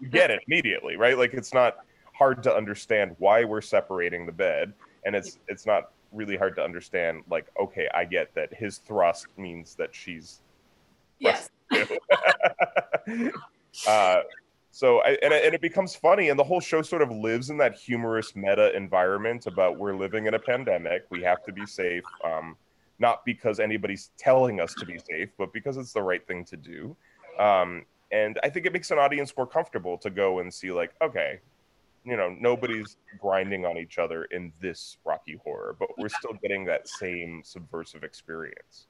[0.00, 1.16] You get it immediately, right?
[1.16, 1.76] Like it's not
[2.14, 4.74] hard to understand why we're separating the bed,
[5.06, 7.22] and it's it's not really hard to understand.
[7.30, 10.42] Like, okay, I get that his thrust means that she's
[11.18, 11.48] yes
[13.88, 14.20] uh,
[14.70, 17.50] so I, and, it- and it becomes funny and the whole show sort of lives
[17.50, 21.64] in that humorous meta environment about we're living in a pandemic we have to be
[21.66, 22.56] safe um,
[22.98, 26.56] not because anybody's telling us to be safe but because it's the right thing to
[26.56, 26.96] do.
[27.38, 30.92] Um, and i think it makes an audience more comfortable to go and see like
[31.02, 31.40] okay
[32.04, 36.64] you know nobody's grinding on each other in this rocky horror but we're still getting
[36.66, 38.86] that same subversive experience.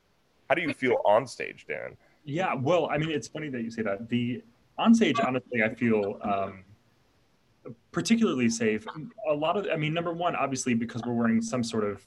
[0.49, 1.97] How do you feel on stage dan?
[2.25, 4.09] Yeah, well, I mean, it's funny that you say that.
[4.09, 4.43] The
[4.79, 6.65] on stage, honestly, I feel um,
[7.93, 8.87] particularly safe.
[9.29, 12.05] A lot of, I mean, number one, obviously, because we're wearing some sort of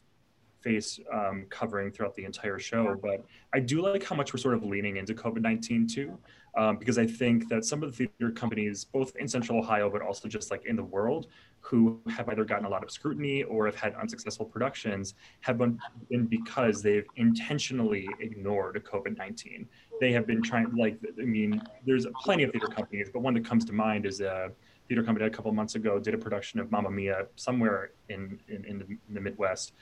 [0.68, 2.98] face um, covering throughout the entire show.
[3.02, 6.18] But I do like how much we're sort of leaning into COVID 19 too,
[6.58, 10.02] um, because I think that some of the theater companies, both in Central Ohio, but
[10.02, 11.28] also just like in the world,
[11.62, 15.78] who have either gotten a lot of scrutiny or have had unsuccessful productions have been,
[16.10, 19.68] been because they've intentionally ignored COVID 19
[20.00, 23.44] they have been trying like i mean there's plenty of theater companies but one that
[23.44, 24.48] comes to mind is uh,
[24.88, 28.64] theater company a couple months ago did a production of Mamma Mia somewhere in in,
[28.66, 29.74] in, the, in the Midwest,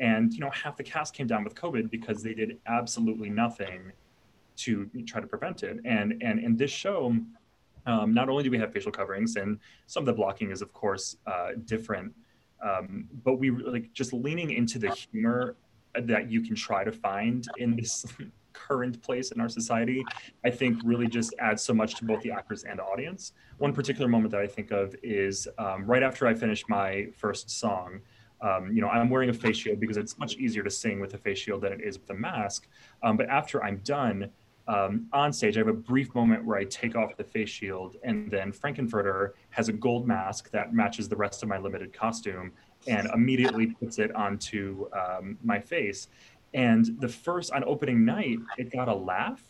[0.00, 3.92] and you know half the cast came down with COVID because they did absolutely nothing
[4.56, 5.78] to try to prevent it.
[5.84, 7.16] And and in this show,
[7.86, 10.72] um, not only do we have facial coverings, and some of the blocking is of
[10.72, 12.12] course uh, different,
[12.62, 15.56] um, but we like just leaning into the humor
[15.94, 18.04] that you can try to find in this
[18.54, 20.04] current place in our society,
[20.44, 23.32] I think really just adds so much to both the actors and audience.
[23.58, 27.50] One particular moment that I think of is um, right after I finished my first
[27.50, 28.00] song.
[28.44, 31.14] Um, you know, I'm wearing a face shield because it's much easier to sing with
[31.14, 32.68] a face shield than it is with a mask.
[33.02, 34.30] Um, but after I'm done,
[34.66, 37.96] um, on stage, I have a brief moment where I take off the face shield,
[38.02, 42.52] and then Frank-N-Furter has a gold mask that matches the rest of my limited costume
[42.86, 46.08] and immediately puts it onto um, my face.
[46.52, 49.42] And the first, on opening night, it got a laugh.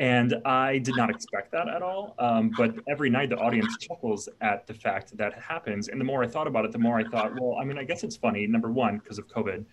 [0.00, 2.14] And I did not expect that at all.
[2.18, 5.88] Um, but every night, the audience chuckles at the fact that, happens.
[5.88, 7.84] And the more I thought about it, the more I thought, well, I mean, I
[7.84, 9.64] guess it's funny, number one, because of COVID.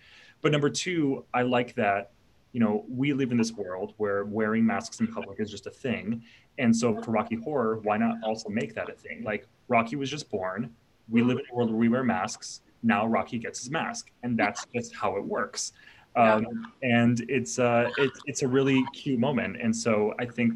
[0.42, 2.12] But number two, I like that
[2.52, 5.70] you know, we live in this world where wearing masks in public is just a
[5.70, 6.22] thing.
[6.58, 9.22] And so for Rocky Horror, why not also make that a thing?
[9.22, 10.74] Like Rocky was just born.
[11.08, 12.62] We live in a world where we wear masks.
[12.82, 15.72] Now Rocky gets his mask, and that's just how it works.
[16.18, 19.56] Um, and it's uh, it's it's a really cute moment.
[19.60, 20.52] And so I think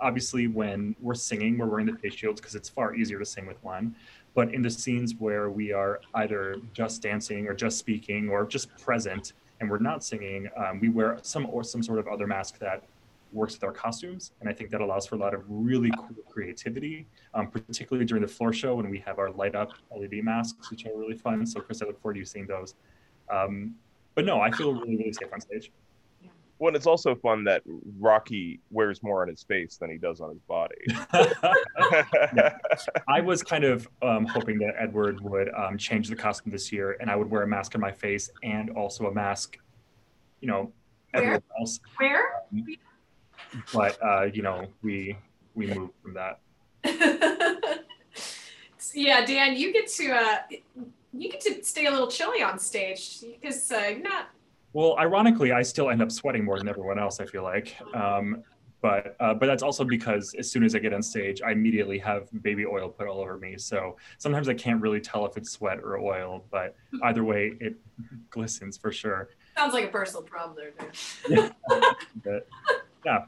[0.00, 3.46] obviously when we're singing, we're wearing the face shields because it's far easier to sing
[3.46, 3.94] with one.
[4.34, 8.76] But in the scenes where we are either just dancing or just speaking or just
[8.78, 12.58] present, and we're not singing, um, we wear some or some sort of other mask
[12.58, 12.82] that
[13.32, 14.32] works with our costumes.
[14.40, 18.22] And I think that allows for a lot of really cool creativity, um, particularly during
[18.22, 21.46] the floor show when we have our light up LED masks, which are really fun.
[21.46, 22.74] So Chris, I look forward to you seeing those.
[23.30, 23.74] Um,
[24.14, 25.70] but no, I feel really, really safe on stage.
[26.58, 27.62] Well, it's also fun that
[27.98, 30.76] Rocky wears more on his face than he does on his body.
[31.12, 32.56] yeah.
[33.08, 36.96] I was kind of um, hoping that Edward would um, change the costume this year,
[37.00, 39.58] and I would wear a mask on my face and also a mask,
[40.40, 40.72] you know,
[41.12, 41.60] everywhere Where?
[41.60, 41.80] else.
[41.98, 42.42] Where?
[42.52, 42.76] Um,
[43.72, 45.16] but uh, you know, we
[45.54, 46.40] we moved from that.
[48.78, 50.38] So, yeah, Dan, you get to uh,
[51.16, 54.28] you get to stay a little chilly on stage because uh, you're not.
[54.72, 57.20] Well, ironically, I still end up sweating more than everyone else.
[57.20, 58.42] I feel like, um,
[58.82, 61.98] but uh, but that's also because as soon as I get on stage, I immediately
[61.98, 63.56] have baby oil put all over me.
[63.56, 66.44] So sometimes I can't really tell if it's sweat or oil.
[66.50, 66.74] But
[67.04, 67.76] either way, it
[68.30, 69.30] glistens for sure.
[69.56, 70.56] Sounds like a personal problem
[71.28, 71.50] there.
[72.24, 72.48] But,
[73.04, 73.26] yeah,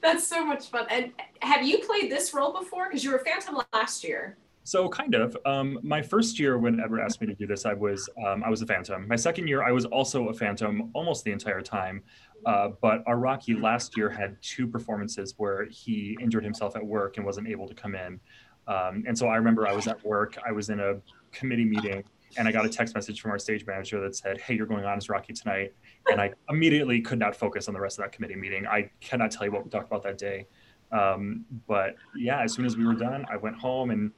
[0.00, 0.86] That's so much fun.
[0.90, 2.88] And have you played this role before?
[2.88, 4.36] Because you were Phantom last year.
[4.66, 5.36] So kind of.
[5.46, 8.50] Um, my first year, when Ever asked me to do this, I was um, I
[8.50, 9.06] was a Phantom.
[9.06, 12.02] My second year, I was also a Phantom almost the entire time.
[12.44, 17.16] Uh, but our Rocky last year had two performances where he injured himself at work
[17.16, 18.18] and wasn't able to come in.
[18.66, 20.36] Um, and so I remember I was at work.
[20.44, 20.96] I was in a
[21.30, 22.02] committee meeting,
[22.36, 24.84] and I got a text message from our stage manager that said, "Hey, you're going
[24.84, 25.74] on as Rocky tonight."
[26.10, 28.66] And I immediately could not focus on the rest of that committee meeting.
[28.66, 30.48] I cannot tell you what we talked about that day.
[30.90, 34.10] Um, but yeah, as soon as we were done, I went home and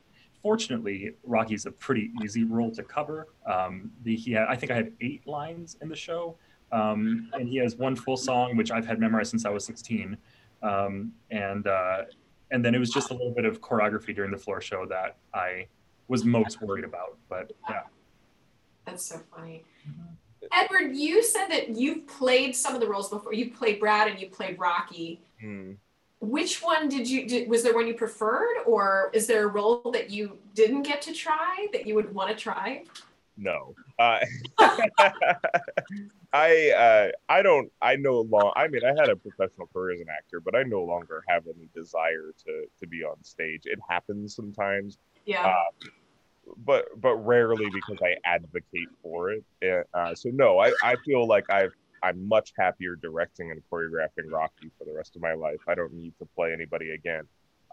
[0.43, 3.29] fortunately, Rocky's a pretty easy role to cover.
[3.47, 6.37] Um, the, he had, I think I had eight lines in the show,
[6.73, 10.17] um, and he has one full song which I've had memorized since I was 16.
[10.63, 12.03] Um, and uh,
[12.51, 15.17] and then it was just a little bit of choreography during the floor show that
[15.35, 15.67] I
[16.09, 17.19] was most worried about.
[17.29, 17.83] But yeah,
[18.87, 19.65] That's so funny.
[20.53, 23.35] Edward, you said that you've played some of the roles before.
[23.35, 25.21] You played Brad and you played Rocky.
[25.41, 25.73] Hmm.
[26.21, 27.27] Which one did you?
[27.29, 31.01] Did, was there one you preferred, or is there a role that you didn't get
[31.03, 32.85] to try that you would want to try?
[33.37, 33.75] No.
[34.01, 34.19] Uh,
[36.33, 40.01] I uh, I don't I no long I mean I had a professional career as
[40.01, 43.63] an actor, but I no longer have any desire to to be on stage.
[43.65, 45.47] It happens sometimes, Yeah.
[45.47, 45.89] uh,
[46.59, 49.45] but but rarely because I advocate for it.
[49.95, 54.71] Uh, so no, I, I feel like I've I'm much happier directing and choreographing Rocky
[54.79, 55.59] for the rest of my life.
[55.67, 57.25] I don't need to play anybody again.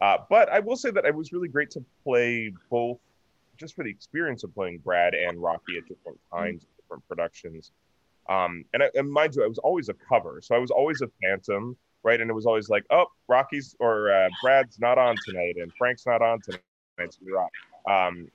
[0.02, 2.98] Uh, but I will say that it was really great to play both,
[3.58, 7.72] just for the experience of playing Brad and Rocky at different times, different productions.
[8.28, 11.02] Um, and, I, and mind you, I was always a cover, so I was always
[11.02, 12.20] a Phantom, right?
[12.20, 16.06] And it was always like, oh, Rocky's or uh, Brad's not on tonight, and Frank's
[16.06, 17.48] not on tonight, you're.
[17.90, 18.28] Um,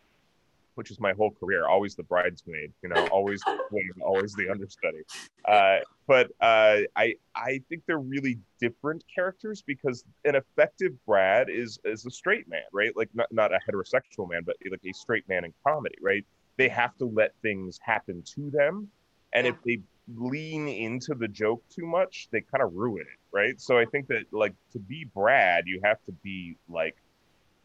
[0.80, 5.02] which is my whole career, always the bridesmaid, you know, always the always the understudy.
[5.44, 11.78] Uh, but uh, I I think they're really different characters because an effective Brad is
[11.84, 12.96] is a straight man, right?
[12.96, 16.24] Like not not a heterosexual man, but like a straight man in comedy, right?
[16.56, 18.88] They have to let things happen to them,
[19.34, 19.82] and if they
[20.16, 23.60] lean into the joke too much, they kind of ruin it, right?
[23.60, 26.96] So I think that like to be Brad, you have to be like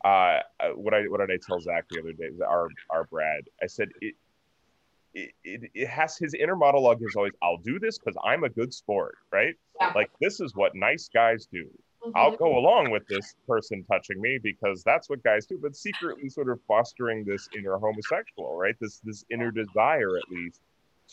[0.05, 0.39] uh,
[0.75, 2.29] what I what did I tell Zach the other day?
[2.47, 3.43] Our our Brad.
[3.61, 4.15] I said it.
[5.17, 8.49] It, it, it has his inner monologue is always I'll do this because I'm a
[8.49, 9.55] good sport, right?
[9.79, 9.93] Yeah.
[9.95, 11.65] Like this is what nice guys do.
[12.13, 12.37] I'll Mhm.
[12.37, 16.49] go along with this person touching me because that's what guys do, but secretly sort
[16.49, 18.75] of fostering this inner homosexual, right?
[18.81, 20.59] This this inner desire, at least,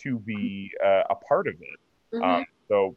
[0.02, 1.80] to be uh, a part of it.
[2.16, 2.22] Mhm.
[2.24, 2.96] Um, so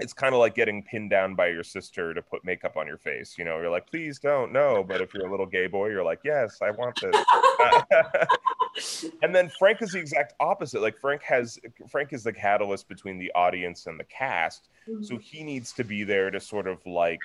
[0.00, 2.96] it's kind of like getting pinned down by your sister to put makeup on your
[2.96, 3.36] face.
[3.38, 4.82] You know, you're like, please don't, no.
[4.82, 9.04] But if you're a little gay boy, you're like, yes, I want this.
[9.22, 10.80] and then Frank is the exact opposite.
[10.80, 11.58] Like Frank has
[11.90, 14.68] Frank is the catalyst between the audience and the cast.
[14.88, 15.02] Mm-hmm.
[15.02, 17.20] So he needs to be there to sort of like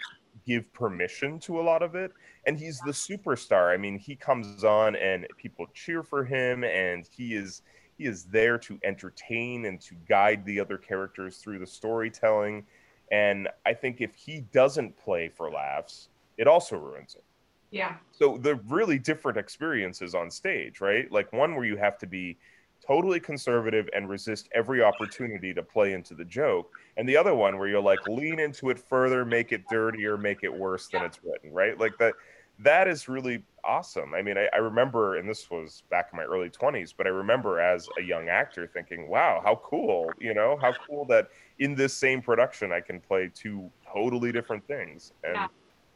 [0.46, 2.12] give permission to a lot of it.
[2.46, 3.74] And he's the superstar.
[3.74, 7.62] I mean, he comes on and people cheer for him and he is
[7.98, 12.66] he is there to entertain and to guide the other characters through the storytelling.
[13.12, 17.24] And I think if he doesn't play for laughs, it also ruins it.
[17.72, 17.96] Yeah.
[18.12, 21.12] so the really different experiences on stage right?
[21.12, 22.38] Like one where you have to be
[22.86, 26.72] totally conservative and resist every opportunity to play into the joke.
[26.96, 30.44] And the other one where you're like lean into it further make it dirtier make
[30.44, 31.78] it worse than it's written right?
[31.78, 32.14] Like that
[32.60, 36.24] that is really awesome i mean I, I remember and this was back in my
[36.24, 40.58] early 20s but i remember as a young actor thinking wow how cool you know
[40.62, 41.28] how cool that
[41.60, 45.48] in this same production i can play two totally different things and Yeah.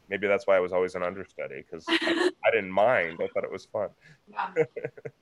[0.08, 3.44] maybe that's why i was always an understudy because I, I didn't mind i thought
[3.44, 3.88] it was fun
[4.26, 4.48] Yeah.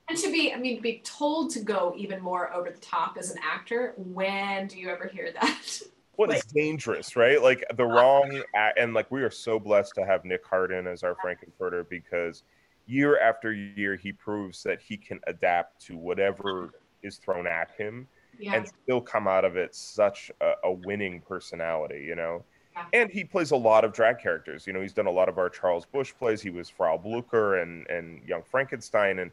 [0.09, 3.29] and to be, I mean, be told to go even more over the top as
[3.29, 3.93] an actor.
[3.97, 5.81] When do you ever hear that?
[6.19, 7.41] What is dangerous, right?
[7.41, 8.43] Like the wrong,
[8.75, 12.43] and like we are so blessed to have Nick Harden as our Frank-N-Furter because
[12.87, 16.71] year after year he proves that he can adapt to whatever
[17.03, 18.05] is thrown at him
[18.37, 18.55] Yeah.
[18.55, 22.43] and still come out of it such a, a winning personality, you know.
[22.75, 22.85] Yeah.
[22.91, 24.67] And he plays a lot of drag characters.
[24.67, 26.41] You know, he's done a lot of our Charles Busch plays.
[26.41, 29.31] He was Frau Blucher and and Young Frankenstein, and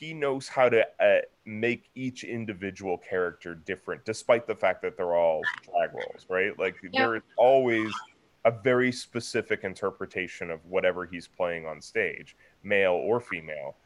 [0.00, 5.14] he knows how to uh, make each individual character different, despite the fact that they're
[5.14, 6.58] all drag roles, right?
[6.58, 7.92] Like there is always
[8.46, 13.76] a very specific interpretation of whatever he's playing on stage, male or female.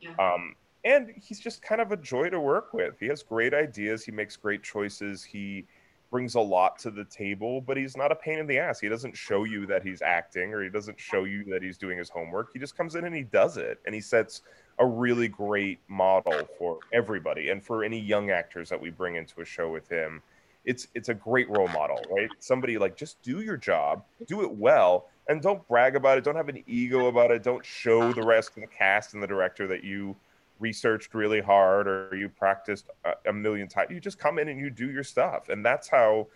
[0.00, 0.14] Yeah.
[0.18, 0.54] Um,
[0.84, 2.98] and he's just kind of a joy to work with.
[2.98, 4.02] He has great ideas.
[4.02, 5.22] He makes great choices.
[5.22, 5.66] He
[6.10, 8.80] brings a lot to the table, but he's not a pain in the ass.
[8.80, 11.98] He doesn't show you that he's acting or he doesn't show you that he's doing
[11.98, 12.54] his homework.
[12.54, 13.80] He just comes in and he does it.
[13.84, 14.40] And he sets
[14.78, 19.40] a really great model for everybody and for any young actors that we bring into
[19.40, 20.22] a show with him.
[20.64, 22.28] It's it's a great role model, right?
[22.40, 26.24] Somebody like just do your job, do it well, and don't brag about it.
[26.24, 27.42] Don't have an ego about it.
[27.42, 30.14] Don't show the rest of the cast and the director that you
[30.60, 33.90] researched really hard or you practiced a, a million times.
[33.90, 36.26] You just come in and you do your stuff, and that's how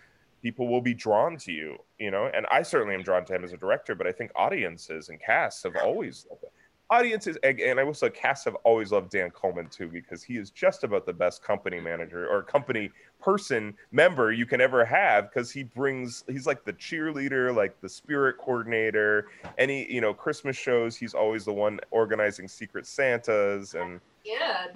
[0.41, 1.77] people will be drawn to you.
[1.99, 4.31] You know, and I certainly am drawn to him as a director, but I think
[4.35, 6.53] audiences and casts have always loved it.
[6.93, 10.37] Audiences, and and I will say, casts have always loved Dan Coleman too because he
[10.37, 15.31] is just about the best company manager or company person member you can ever have
[15.31, 19.27] because he brings he's like the cheerleader like the spirit coordinator
[19.59, 24.67] any you know christmas shows he's always the one organizing secret santas and Yeah.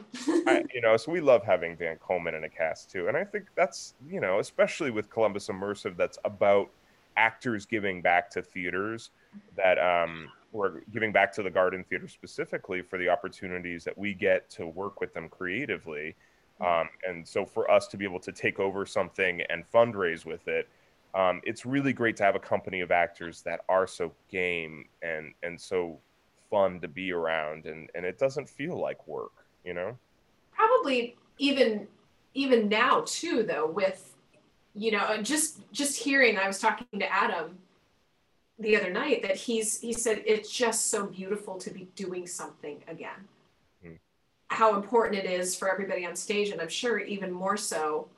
[0.46, 3.24] I, you know, so we love having Dan Coleman in a cast too, and I
[3.24, 6.70] think that's you know, especially with Columbus Immersive, that's about
[7.16, 9.11] actors giving back to theaters
[9.57, 14.14] that um, we're giving back to the Garden Theater specifically for the opportunities that we
[14.14, 16.16] get to work with them creatively,
[16.61, 20.49] um, and so for us to be able to take over something and fundraise with
[20.49, 20.69] it.
[21.14, 25.33] Um, it's really great to have a company of actors that are so game and
[25.42, 25.99] and so
[26.51, 29.97] fun to be around and and it doesn't feel like work you know
[30.53, 31.87] probably even
[32.35, 34.14] even now too though with
[34.75, 37.59] you know just just hearing i was talking to adam
[38.59, 42.83] the other night that he's he said it's just so beautiful to be doing something
[42.88, 43.29] again.
[43.83, 43.92] Hmm.
[44.49, 48.09] how important it is for everybody on stage and i'm sure even more so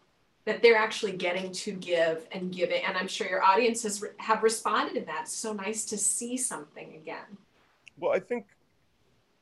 [0.45, 2.83] that they're actually getting to give and give it.
[2.87, 5.23] And i'm sure your audiences have responded to that.
[5.23, 7.37] It's so nice to see something again.
[7.99, 8.47] Well i think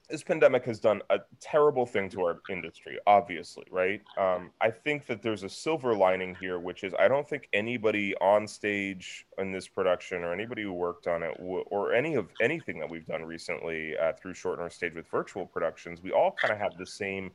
[0.09, 4.01] this pandemic has done a terrible thing to our industry obviously right?
[4.19, 8.14] Um, i think that there's a silver lining here which is i don't think anybody
[8.21, 12.29] on stage in this production or anybody who worked on it w- or any of
[12.40, 16.33] anything that we've done recently uh, through Short North Stage with virtual productions we all
[16.41, 17.31] kind of have the same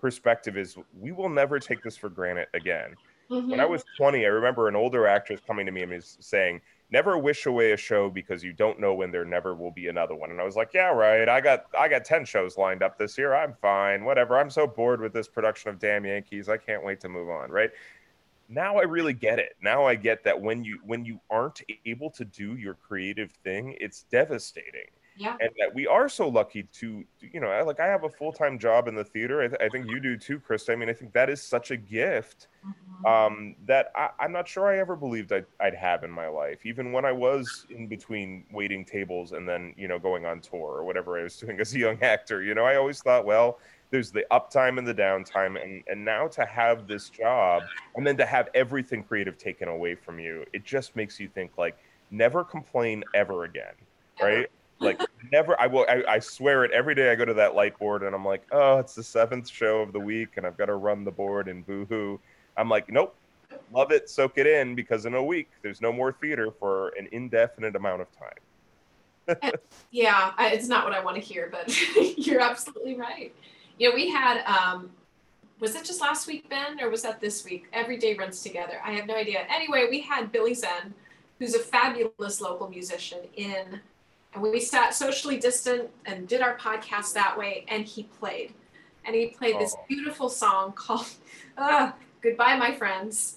[0.00, 2.94] perspective is we will never take this for granted again.
[3.28, 6.60] When I was 20, I remember an older actress coming to me and was saying,
[6.90, 10.14] "Never wish away a show because you don't know when there never will be another
[10.14, 11.28] one." And I was like, "Yeah, right.
[11.28, 13.34] I got I got 10 shows lined up this year.
[13.34, 14.04] I'm fine.
[14.04, 14.38] Whatever.
[14.38, 16.48] I'm so bored with this production of Damn Yankees.
[16.48, 17.70] I can't wait to move on." Right?
[18.48, 19.56] Now I really get it.
[19.60, 23.76] Now I get that when you when you aren't able to do your creative thing,
[23.80, 24.88] it's devastating.
[25.16, 25.36] Yeah.
[25.40, 28.88] and that we are so lucky to you know like i have a full-time job
[28.88, 31.12] in the theater i, th- I think you do too krista i mean i think
[31.14, 33.06] that is such a gift Mhm.
[33.06, 36.66] um, that I, I'm not sure I ever believed I'd, I'd have in my life,
[36.66, 40.72] even when I was in between waiting tables and then, you know, going on tour
[40.78, 42.42] or whatever I was doing as a young actor.
[42.42, 43.60] You know, I always thought, well,
[43.90, 45.62] there's the uptime and the downtime.
[45.62, 49.94] And, and now to have this job and then to have everything creative taken away
[49.94, 51.78] from you, it just makes you think, like,
[52.10, 53.74] never complain ever again.
[54.20, 54.48] Right?
[54.78, 55.00] Like,
[55.32, 58.02] never, I will, I, I swear it every day I go to that light board
[58.02, 60.74] and I'm like, oh, it's the seventh show of the week and I've got to
[60.74, 62.20] run the board and boo hoo.
[62.56, 63.14] I'm like, nope,
[63.72, 67.08] love it, soak it in, because in a week there's no more theater for an
[67.12, 69.52] indefinite amount of time.
[69.90, 71.74] Yeah, it's not what I want to hear, but
[72.18, 73.34] you're absolutely right.
[73.78, 74.90] You know, we had, um,
[75.58, 77.66] was it just last week, Ben, or was that this week?
[77.72, 78.80] Every day runs together.
[78.84, 79.46] I have no idea.
[79.48, 80.94] Anyway, we had Billy Zen,
[81.38, 83.80] who's a fabulous local musician, in,
[84.36, 88.52] and we sat socially distant and did our podcast that way, and he played.
[89.04, 89.84] And he played this Oh.
[89.88, 91.06] beautiful song called
[91.56, 93.36] uh, Goodbye, My Friends.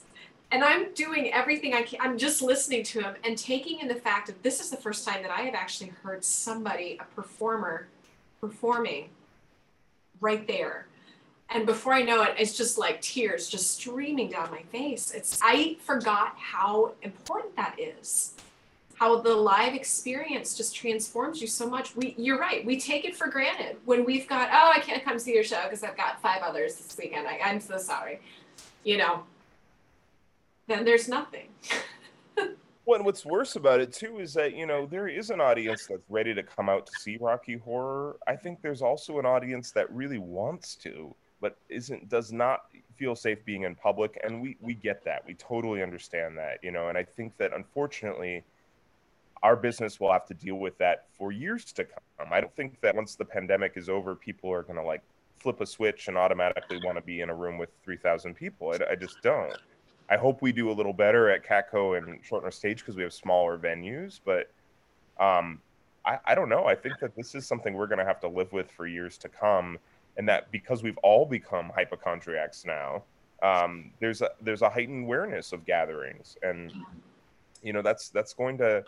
[0.52, 2.02] And I'm doing everything I can.
[2.02, 5.08] I'm just listening to him and taking in the fact that this is the first
[5.08, 7.88] time that I have actually heard somebody, a performer,
[8.42, 9.10] performing
[10.22, 10.88] right there.
[11.52, 15.12] And before I know it, it's just like tears just streaming down my face.
[15.12, 18.34] It's I forgot how important that is.
[19.00, 21.96] How the live experience just transforms you so much.
[21.96, 22.66] We you're right.
[22.66, 25.64] We take it for granted when we've got, oh, I can't come see your show
[25.64, 27.26] because I've got five others this weekend.
[27.26, 28.20] I, I'm so sorry.
[28.84, 29.24] You know.
[30.68, 31.48] Then there's nothing.
[32.86, 35.86] Well, and what's worse about it too is that you know there is an audience
[35.86, 38.18] that's ready to come out to see Rocky Horror.
[38.26, 42.62] I think there's also an audience that really wants to, but isn't does not
[42.96, 45.24] feel safe being in public, and we we get that.
[45.28, 46.90] We totally understand that, you know.
[46.90, 48.44] And I think that unfortunately,
[49.44, 52.28] our business will have to deal with that for years to come.
[52.32, 55.02] I don't think that once the pandemic is over, people are going to like
[55.38, 58.72] flip a switch and automatically want to be in a room with 3,000 people.
[58.72, 59.56] I, I just don't.
[60.10, 63.04] I hope we do a little better at Catco and Short North Stage because we
[63.04, 64.52] have smaller venues, but
[65.20, 65.62] um,
[66.06, 66.66] I, I don't know.
[66.66, 69.18] I think that this is something we're going to have to live with for years
[69.20, 69.78] to come,
[70.18, 73.04] and that because we've all become hypochondriacs now,
[73.44, 76.74] um, there's a there's a heightened awareness of gatherings, and
[77.62, 78.84] you know that's that's going to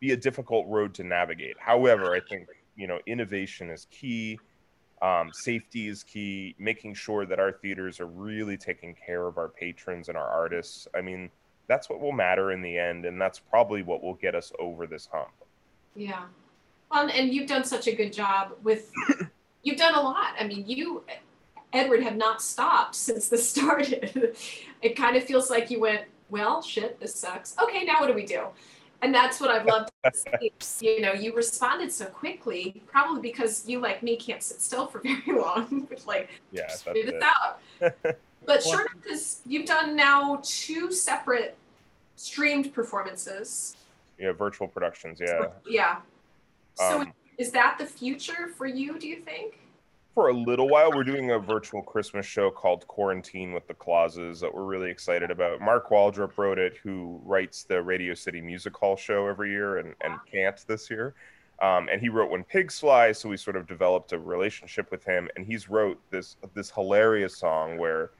[0.00, 1.56] be a difficult road to navigate.
[1.58, 4.38] However, I think you know innovation is key.
[5.00, 6.54] Um, safety is key.
[6.58, 10.88] Making sure that our theaters are really taking care of our patrons and our artists.
[10.94, 11.30] I mean,
[11.68, 14.86] that's what will matter in the end, and that's probably what will get us over
[14.86, 15.30] this hump.
[15.94, 16.24] Yeah.
[16.90, 18.90] Well, and you've done such a good job with,
[19.62, 20.34] you've done a lot.
[20.40, 21.04] I mean, you,
[21.72, 24.36] Edward, have not stopped since this started.
[24.82, 27.54] it kind of feels like you went, well, shit, this sucks.
[27.62, 28.46] Okay, now what do we do?
[29.02, 29.90] And that's what I've loved.
[30.80, 34.98] you know, you responded so quickly, probably because you, like me, can't sit still for
[35.04, 35.86] very long.
[35.88, 37.22] Which, like, Yeah, that's spit this it.
[37.22, 38.16] out.
[38.46, 41.54] But sure, because you've done now two separate
[42.16, 43.76] streamed performances.
[44.18, 45.20] Yeah, virtual productions.
[45.20, 45.48] Yeah.
[45.68, 45.96] Yeah.
[46.76, 49.58] So Um, is that the future for you, do you think?
[50.18, 54.40] For a little while, we're doing a virtual Christmas show called Quarantine with the Clauses
[54.40, 55.60] that we're really excited about.
[55.60, 59.94] Mark Waldrop wrote it, who writes the Radio City Music Hall show every year and,
[60.00, 61.14] and can't this year.
[61.62, 65.04] Um, and he wrote When Pigs Fly, so we sort of developed a relationship with
[65.04, 65.28] him.
[65.36, 68.10] And he's wrote this this hilarious song where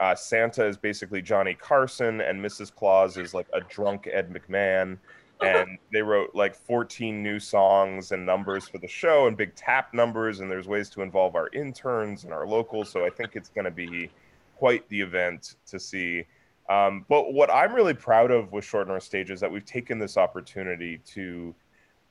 [0.00, 2.74] uh, Santa is basically Johnny Carson and Mrs.
[2.74, 4.96] Claus is like a drunk Ed McMahon.
[5.42, 9.92] And they wrote like 14 new songs and numbers for the show and big tap
[9.94, 10.40] numbers.
[10.40, 12.90] And there's ways to involve our interns and our locals.
[12.90, 14.10] So I think it's going to be
[14.56, 16.24] quite the event to see.
[16.68, 19.98] Um, but what I'm really proud of with Short North Stage is that we've taken
[19.98, 21.54] this opportunity to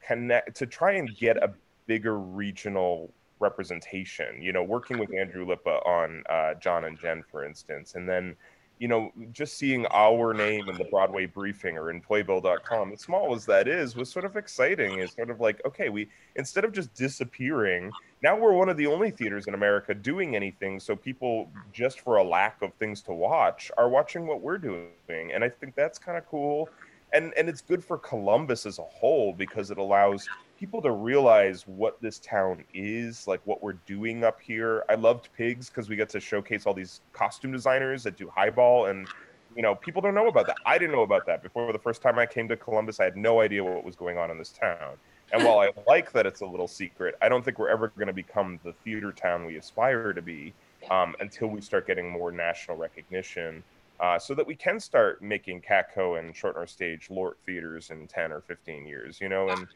[0.06, 1.54] connect, to try and get a
[1.88, 4.42] bigger regional representation.
[4.42, 8.36] You know, working with Andrew Lippa on uh, John and Jen, for instance, and then
[8.82, 13.36] you know, just seeing our name in the Broadway briefing or in playbill.com, as small
[13.36, 14.98] as that is, was sort of exciting.
[14.98, 17.92] It's sort of like, okay, we instead of just disappearing,
[18.24, 20.80] now we're one of the only theaters in America doing anything.
[20.80, 24.90] So people, just for a lack of things to watch, are watching what we're doing.
[25.32, 26.68] And I think that's kind of cool.
[27.14, 30.28] And and it's good for Columbus as a whole because it allows
[30.62, 34.84] people to realize what this town is, like what we're doing up here.
[34.90, 38.86] I loved Pigs because we get to showcase all these costume designers that do highball
[38.86, 39.08] and
[39.56, 40.58] you know, people don't know about that.
[40.64, 43.00] I didn't know about that before the first time I came to Columbus.
[43.00, 44.98] I had no idea what was going on in this town.
[45.34, 48.08] And while I like that it's a little secret, I don't think we're ever going
[48.08, 50.54] to become the theater town we aspire to be
[50.92, 53.64] um, until we start getting more national recognition.
[54.00, 58.32] Uh, so that we can start making Catco and Short Stage LORT theaters in 10
[58.32, 59.68] or 15 years, you know, and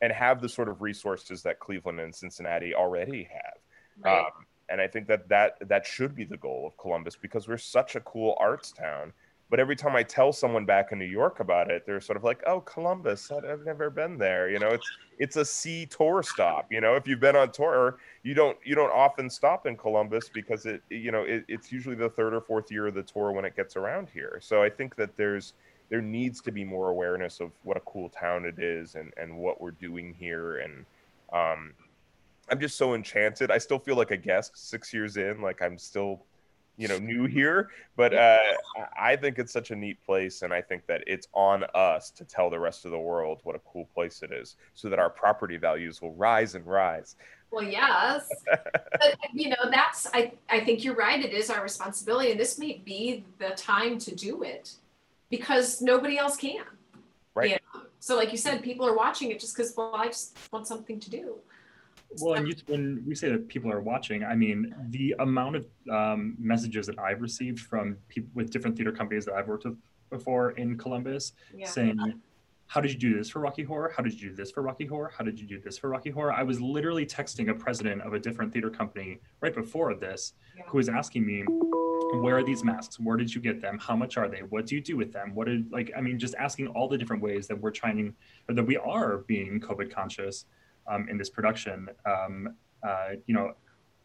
[0.00, 3.58] and have the sort of resources that Cleveland and Cincinnati already have.
[4.04, 4.20] Right.
[4.20, 7.56] Um, and I think that that that should be the goal of Columbus because we're
[7.58, 9.12] such a cool arts town.
[9.50, 12.24] But every time I tell someone back in New York about it, they're sort of
[12.24, 14.86] like, "Oh, Columbus, I've never been there." You know, it's
[15.18, 16.70] it's a sea tour stop.
[16.70, 20.28] You know, if you've been on tour, you don't you don't often stop in Columbus
[20.28, 23.32] because it you know it, it's usually the third or fourth year of the tour
[23.32, 24.38] when it gets around here.
[24.42, 25.54] So I think that there's
[25.88, 29.36] there needs to be more awareness of what a cool town it is and and
[29.36, 30.58] what we're doing here.
[30.58, 30.84] And
[31.32, 31.72] um
[32.50, 33.50] i'm just so enchanted.
[33.50, 36.20] I still feel like a guest six years in like i'm still
[36.76, 37.70] you know new here.
[37.96, 38.38] But uh
[38.98, 40.42] i think it's such a neat place.
[40.42, 43.56] And i think that it's on us to tell the rest of the world what
[43.56, 47.16] a cool place it is so that our property values will rise and rise.
[47.50, 48.28] Well, yes.
[48.50, 51.24] but you know, that's I I think you're right.
[51.24, 54.74] It is our responsibility, and this may be the time to do it
[55.30, 56.64] because nobody else can.
[57.34, 57.50] Right.
[57.50, 57.82] You know?
[58.00, 61.00] So, like you said, people are watching it just because well, I just want something
[61.00, 61.36] to do.
[62.20, 65.66] Well, and you, when we say that people are watching, I mean the amount of
[65.92, 69.76] um, messages that I've received from people with different theater companies that I've worked with
[70.10, 71.66] before in Columbus, Yeah.
[71.66, 71.98] saying,
[72.68, 73.92] "How did you do this for Rocky Horror?
[73.96, 75.10] How did you do this for Rocky Horror?
[75.16, 78.12] How did you do this for Rocky Horror?" I was literally texting a president of
[78.12, 80.64] a different theater company right before this, Yeah.
[80.68, 81.44] who was asking me,
[82.22, 83.00] "Where are these masks?
[83.00, 83.78] Where did you get them?
[83.78, 84.42] How much are they?
[84.42, 85.34] What do you do with them?
[85.34, 85.90] What did like?
[85.96, 88.14] I mean, just asking all the different ways that we're trying,
[88.48, 90.46] or that we are being COVID conscious."
[90.90, 91.86] um, in this production.
[92.06, 93.52] Um, uh, you know,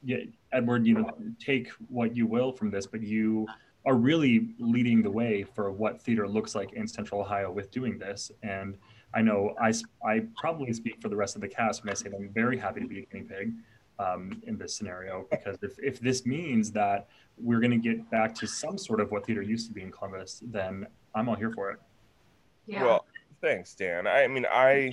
[0.04, 0.18] yeah,
[0.52, 1.10] Edward, you know,
[1.40, 3.48] take what you will from this, but you
[3.86, 7.98] are really leading the way for what theater looks like in Central Ohio with doing
[7.98, 8.32] this.
[8.42, 8.78] And
[9.14, 9.74] I know I,
[10.06, 12.58] I probably speak for the rest of the cast when I say that I'm very
[12.58, 13.54] happy to be a guinea pig
[14.00, 17.08] um, in this scenario because if, if this means that
[17.38, 19.92] we're going to get back to some sort of what theater used to be in
[19.92, 21.80] Columbus, then I'm all here for it.
[22.66, 22.84] Yeah.
[22.84, 23.06] Well,
[23.42, 24.08] thanks, Dan.
[24.08, 24.92] I mean, I,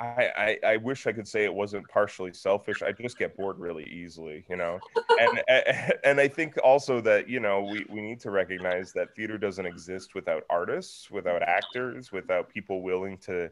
[0.00, 2.82] I, I, I wish I could say it wasn't partially selfish.
[2.82, 4.80] I just get bored really easily, you know.
[5.20, 5.42] And
[6.04, 9.66] and I think also that you know we we need to recognize that theater doesn't
[9.66, 13.50] exist without artists, without actors, without people willing to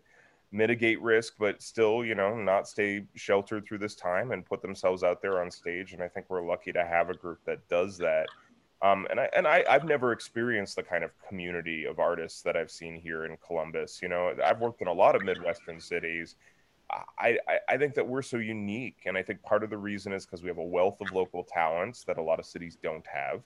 [0.51, 5.03] mitigate risk, but still, you know, not stay sheltered through this time and put themselves
[5.03, 5.93] out there on stage.
[5.93, 8.27] And I think we're lucky to have a group that does that.
[8.81, 12.57] Um, and I and I, I've never experienced the kind of community of artists that
[12.57, 14.01] I've seen here in Columbus.
[14.01, 16.37] You know, I've worked in a lot of Midwestern cities.
[17.19, 20.13] I, I, I think that we're so unique, and I think part of the reason
[20.13, 23.05] is because we have a wealth of local talents that a lot of cities don't
[23.07, 23.43] have.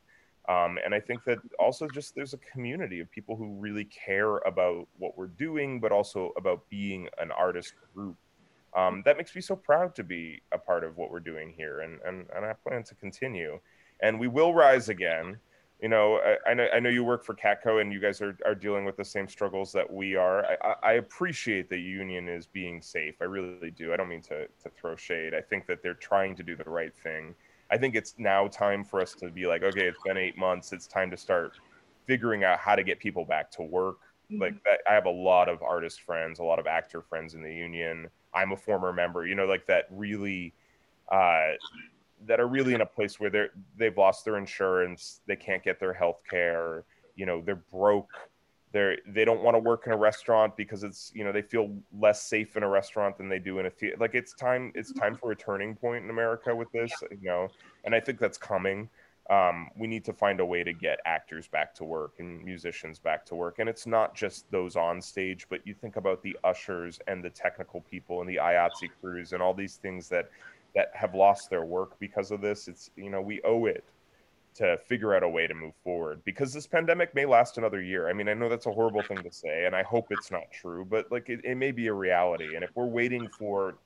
[0.49, 4.39] Um, and I think that also just there's a community of people who really care
[4.39, 8.17] about what we're doing, but also about being an artist group.
[8.77, 11.81] Um, that makes me so proud to be a part of what we're doing here,
[11.81, 13.61] and and, and I plan to continue
[14.03, 15.39] and we will rise again.
[15.81, 18.37] You know, I, I know I know you work for Catco, and you guys are,
[18.47, 20.45] are dealing with the same struggles that we are.
[20.63, 23.17] I, I- appreciate that union is being safe.
[23.21, 23.93] I really do.
[23.93, 25.35] I don't mean to to throw shade.
[25.35, 27.35] I think that they're trying to do the right thing.
[27.71, 30.73] I think it's now time for us to be like, okay, it's been eight months.
[30.73, 31.53] It's time to start
[32.07, 33.99] figuring out how to get people back to work.
[34.31, 37.43] Like that, I have a lot of artist friends, a lot of actor friends in
[37.43, 38.09] the union.
[38.35, 39.27] I'm a former member.
[39.27, 40.55] You know, like that really.
[41.11, 41.53] Uh,
[42.27, 45.81] that are really in a place where they're they've lost their insurance, they can't get
[45.81, 46.85] their health care,
[47.17, 48.13] you know, they're broke,
[48.73, 51.77] they're they don't want to work in a restaurant because it's you know they feel
[51.99, 53.97] less safe in a restaurant than they do in a theater.
[54.01, 57.49] Like it's time it's time for a turning point in America with this, you know,
[57.85, 58.89] and I think that's coming.
[59.31, 62.99] Um, we need to find a way to get actors back to work and musicians
[62.99, 63.61] back to work.
[63.61, 67.31] And it's not just those on stage, but you think about the ushers and the
[67.31, 70.29] technical people and the IATSE crews and all these things that
[70.75, 72.69] that have lost their work because of this.
[72.69, 73.85] It's you know we owe it
[74.55, 78.09] to figure out a way to move forward because this pandemic may last another year.
[78.09, 80.51] I mean, I know that's a horrible thing to say, and I hope it's not
[80.53, 82.55] true, but like it, it may be a reality.
[82.55, 83.77] And if we're waiting for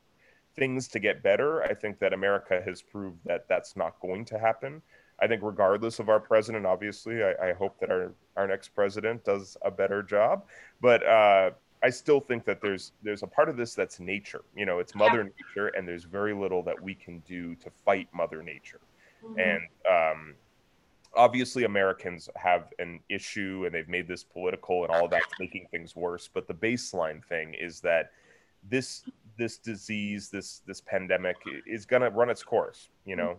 [0.56, 4.38] things to get better, I think that America has proved that that's not going to
[4.38, 4.82] happen.
[5.20, 9.24] I think, regardless of our president, obviously, I, I hope that our, our next president
[9.24, 10.44] does a better job.
[10.80, 11.50] But uh,
[11.86, 14.42] I still think that there's there's a part of this that's nature.
[14.56, 18.08] You know, it's Mother Nature, and there's very little that we can do to fight
[18.12, 18.80] Mother Nature.
[19.24, 19.38] Mhm.
[19.38, 20.34] And um,
[21.14, 25.94] obviously, Americans have an issue, and they've made this political, and all that's making things
[25.94, 26.26] worse.
[26.26, 28.10] But the baseline thing is that
[28.68, 29.04] this
[29.38, 32.88] this disease, this this pandemic, is going to run its course.
[33.04, 33.36] You know,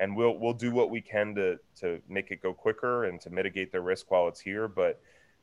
[0.00, 3.30] and we'll we'll do what we can to to make it go quicker and to
[3.30, 4.68] mitigate the risk while it's here.
[4.68, 5.00] But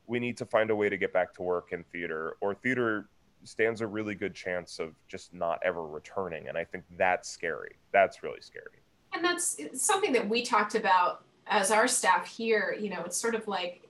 [0.08, 3.08] we need to find a way to get back to work in theater, or theater
[3.44, 6.48] stands a really good chance of just not ever returning.
[6.48, 7.76] And I think that's scary.
[7.92, 8.82] That's really scary.
[9.12, 12.76] And that's something that we talked about as our staff here.
[12.78, 13.82] You know, it's sort of like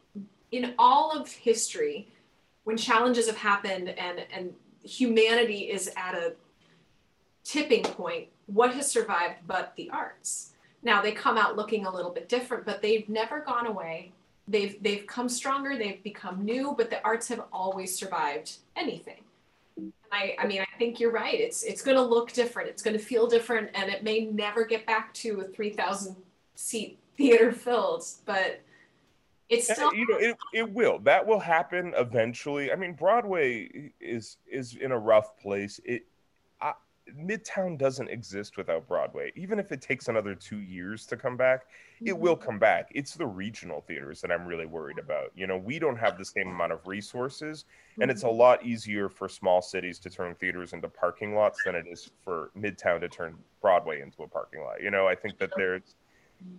[0.50, 2.08] in all of history,
[2.64, 4.52] when challenges have happened and and
[4.82, 6.34] humanity is at a
[7.44, 8.28] tipping point.
[8.46, 10.52] What has survived but the arts?
[10.82, 14.12] Now they come out looking a little bit different, but they've never gone away.
[14.48, 15.76] They've they've come stronger.
[15.76, 19.22] They've become new, but the arts have always survived anything.
[20.10, 21.38] I, I mean, I think you're right.
[21.38, 22.68] It's it's going to look different.
[22.70, 26.16] It's going to feel different, and it may never get back to a three thousand
[26.54, 28.60] seat theater filled, but
[29.48, 29.94] it's still.
[29.94, 30.98] you know, it, it will.
[31.00, 32.70] That will happen eventually.
[32.72, 35.80] I mean, Broadway is is in a rough place.
[35.84, 36.06] It
[37.16, 39.32] Midtown doesn't exist without Broadway.
[39.36, 41.66] Even if it takes another two years to come back,
[42.04, 42.44] it will mm-hmm.
[42.44, 42.90] come back.
[42.94, 45.10] It's the regional theaters that I'm really worried mm-hmm.
[45.10, 45.32] about.
[45.34, 47.64] You know, we don't have the same amount of resources,
[48.00, 48.38] and it's a mm-hmm.
[48.38, 52.50] lot easier for small cities to turn theaters into parking lots than it is for
[52.58, 54.82] Midtown to turn Broadway into a parking lot.
[54.82, 55.96] You know, I think that there's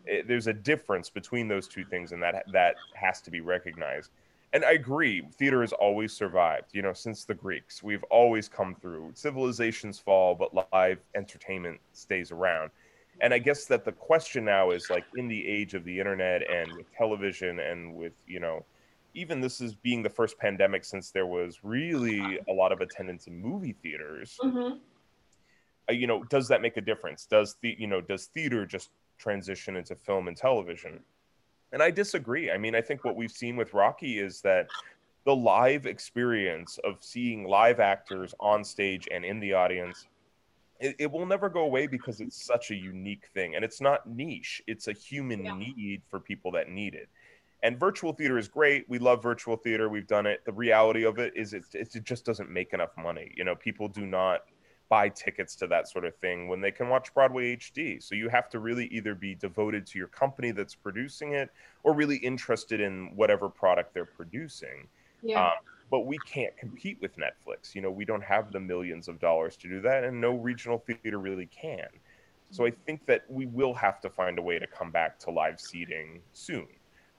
[0.06, 4.12] it, there's a difference between those two things, and that that has to be recognized.
[4.52, 6.70] And I agree, theater has always survived.
[6.74, 9.12] You know, since the Greeks, we've always come through.
[9.14, 12.72] Civilizations fall, but live entertainment stays around.
[13.22, 16.42] And I guess that the question now is like in the age of the internet
[16.50, 18.66] and with television and with you know,
[19.14, 23.28] even this is being the first pandemic since there was really a lot of attendance
[23.28, 24.40] in movie theaters.
[24.42, 24.80] Mhm.
[25.90, 27.26] Uh, you know, does that make a difference?
[27.26, 31.04] Does the you know does theater just transition into film and television?
[31.72, 32.52] And I disagree.
[32.52, 34.68] I mean, I think what we've seen with Rocky is that
[35.26, 40.08] the live experience of seeing live actors on stage and in the audience
[40.80, 43.56] it, it will never go away because it's such a unique thing.
[43.56, 44.62] And it's not niche.
[44.66, 45.58] It's a human Yeah.
[45.58, 47.10] need for people that need it.
[47.62, 48.88] And virtual theater is great.
[48.88, 49.90] We love virtual theater.
[49.90, 50.46] We've done it.
[50.46, 53.34] The reality of it is it, it just doesn't make enough money.
[53.36, 54.46] You know people do not
[54.90, 58.28] buy tickets to that sort of thing when they can watch broadway hd so you
[58.28, 61.50] have to really either be devoted to your company that's producing it
[61.84, 64.88] or really interested in whatever product they're producing
[65.22, 65.46] Yeah.
[65.46, 65.52] um,
[65.92, 67.74] but we can't compete with Netflix.
[67.74, 70.78] You know, we don't have the millions of dollars to do that, and no regional
[70.78, 71.88] theater really can.
[72.52, 75.32] So I think that we will have to find a way to come back to
[75.32, 76.68] live seating soon.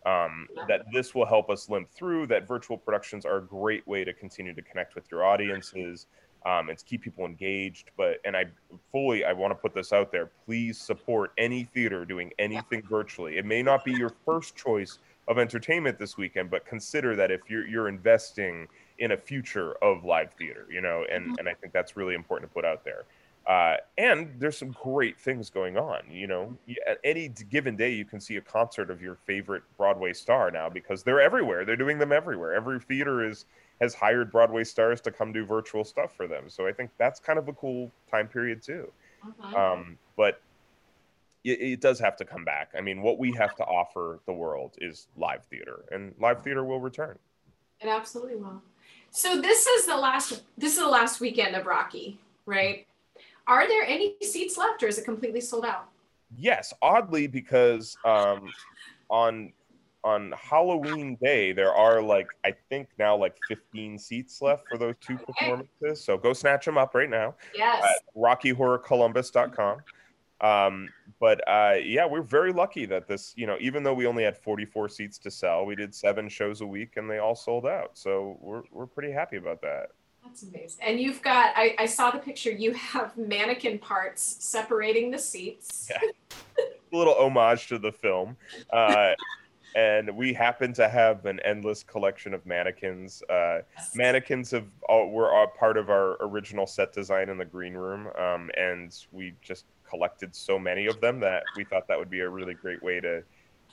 [0.07, 2.29] Um, that this will help us limp through.
[2.29, 6.07] That virtual productions are a great way to continue to connect with your audiences
[6.47, 7.91] um, and to keep people engaged.
[7.97, 8.47] But and I
[8.93, 10.31] fully I want to put this out there.
[10.47, 13.39] Please support any theater doing anything virtually.
[13.39, 17.43] It may not be your first choice of entertainment this weekend, but consider that if
[17.49, 18.67] you're you're investing
[18.99, 22.51] in a future of live theater, you know, and and I think that's really important
[22.51, 23.05] to put out there.
[23.47, 26.03] Uh, and there's some great things going on.
[26.11, 30.13] You know, at any given day, you can see a concert of your favorite Broadway
[30.13, 31.65] star now because they're everywhere.
[31.65, 32.53] They're doing them everywhere.
[32.55, 33.47] Every theater is
[33.81, 36.49] has hired Broadway stars to come do virtual stuff for them.
[36.49, 38.93] So I think that's kind of a cool time period too.
[39.25, 39.55] Mhm.
[39.55, 40.43] Um, but
[41.45, 42.73] it, it does have to come back.
[42.77, 46.65] I mean, what we have to offer the world is live theater, and live theater
[46.65, 47.19] will return.
[47.81, 48.63] It absolutely will.
[49.11, 52.87] So this is the last this is the last weekend of Rocky, right?
[53.47, 55.89] Are there any seats left or is it completely sold out?
[56.37, 58.53] Yes, oddly, because um,
[59.09, 59.53] on
[60.03, 64.95] on Halloween Day there are like I think now like 15 seats left for those
[65.01, 66.03] two performances.
[66.03, 67.83] So go snatch them up right now Yes.
[67.85, 69.79] at RockyHorrorColumbus.com.
[70.41, 70.89] Um,
[71.21, 74.39] but uh, yeah, we're very lucky that this, you know, even though we only had
[74.39, 77.91] 44 seats to sell, we did seven shows a week and they all sold out.
[77.99, 79.89] So we're we're pretty happy about that.
[80.25, 80.83] That's amazing.
[80.83, 85.91] And you've got I, I saw the picture, you have mannequin parts separating the seats.
[85.91, 86.09] Yeah.
[86.93, 88.37] a little homage to the film.
[88.73, 89.11] Uh,
[89.75, 93.23] and we happen to have an endless collection of mannequins.
[93.31, 93.61] Uh,
[93.95, 98.09] mannequins have all, were all part of our original set design in the green room,
[98.19, 102.21] um, and we just collected so many of them that we thought that would be
[102.21, 103.23] a really great way to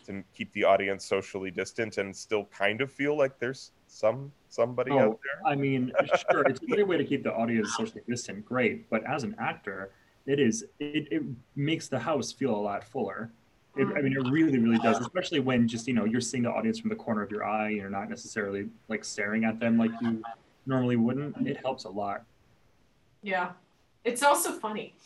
[0.06, 4.92] to keep the audience socially distant and still kind of feel like there's some somebody
[4.92, 5.52] Oh, out there.
[5.52, 5.92] I mean,
[6.32, 8.90] sure, it's a great way to keep the audience socially distant, great.
[8.90, 9.92] But as an actor,
[10.26, 11.24] it is it, it
[11.56, 13.34] makes the house feel a lot fuller.
[13.78, 16.52] It, I mean, it really, really does, especially when just you know you're seeing the
[16.52, 17.70] audience from the corner of your eye.
[17.70, 20.24] You're not necessarily like staring at them like you
[20.66, 21.48] normally wouldn't.
[21.48, 22.24] It helps a lot.
[23.22, 23.52] Yeah.
[24.04, 24.94] It's also funny.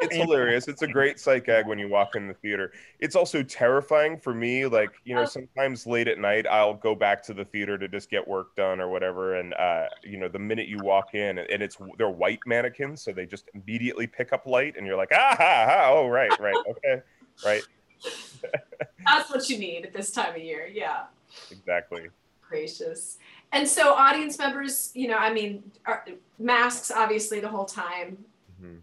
[0.00, 0.66] It's hilarious.
[0.66, 2.72] It's a great sight gag when you walk in the theater.
[2.98, 4.66] It's also terrifying for me.
[4.66, 5.26] Like, you know, Oh.
[5.26, 8.80] sometimes late at night, I'll go back to the theater to just get work done
[8.80, 9.36] or whatever.
[9.36, 13.02] And, uh, you know, the minute you walk in and it's, they're white mannequins.
[13.02, 15.84] So they just immediately pick up light and you're like, ah, ha, ha.
[15.90, 16.56] oh, right, right.
[16.68, 17.00] Okay.
[17.44, 17.62] Right.
[19.06, 20.66] That's what you need at this time of year.
[20.72, 21.04] Yeah.
[21.50, 22.08] Exactly.
[22.46, 23.18] Gracious.
[23.52, 26.04] And so audience members, you know, I mean, are,
[26.38, 28.24] masks obviously the whole time
[28.62, 28.80] Mhm.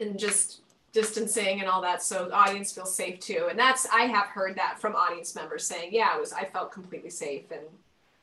[0.00, 0.60] and just
[0.92, 3.46] distancing and all that so the audience feels safe too.
[3.50, 6.72] And that's I have heard that from audience members saying, yeah, it was I felt
[6.72, 7.60] completely safe and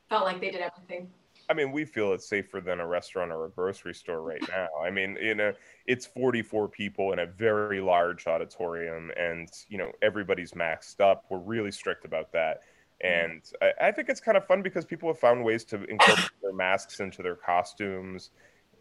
[0.09, 1.11] felt like they did everything.
[1.53, 4.69] I mean, we feel it's safer than a restaurant or a grocery store right now.
[4.83, 5.53] I mean, you know,
[5.85, 11.25] it's 44 people in a very large auditorium, and you know, everybody's maxed up.
[11.29, 12.61] We're really strict about that,
[13.01, 16.31] and I, I think it's kind of fun because people have found ways to incorporate
[16.41, 18.31] their masks into their costumes.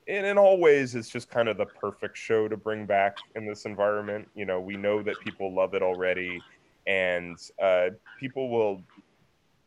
[0.09, 3.47] And in all ways, it's just kind of the perfect show to bring back in
[3.47, 4.29] this environment.
[4.35, 6.41] You know, we know that people love it already,
[6.87, 8.83] and uh, people will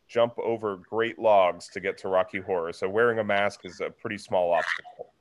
[0.08, 2.72] jump over great logs to get to Rocky Horror.
[2.72, 5.12] So wearing a mask is a pretty small obstacle.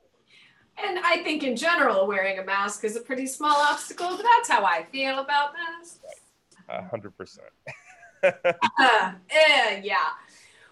[0.77, 4.49] And I think in general, wearing a mask is a pretty small obstacle, but that's
[4.49, 5.99] how I feel about masks.
[6.69, 7.47] A hundred percent.
[8.79, 9.97] Uh, eh, yeah.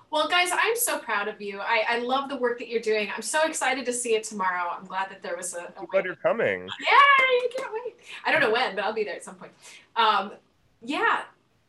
[0.10, 1.60] Well, guys, I'm so proud of you.
[1.60, 3.10] I, I love the work that you're doing.
[3.16, 4.72] I'm so excited to see it tomorrow.
[4.72, 5.62] I'm glad that there was a.
[5.62, 6.62] a I'm glad you're coming.
[6.62, 7.96] Yeah, I can't wait.
[8.26, 9.52] I don't know when, but I'll be there at some point.
[9.96, 10.34] Um,
[10.82, 11.22] yeah,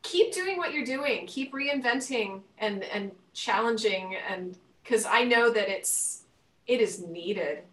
[0.04, 1.26] keep doing what you're doing.
[1.26, 6.22] Keep reinventing and and challenging, and because I know that it's
[6.68, 7.64] it is needed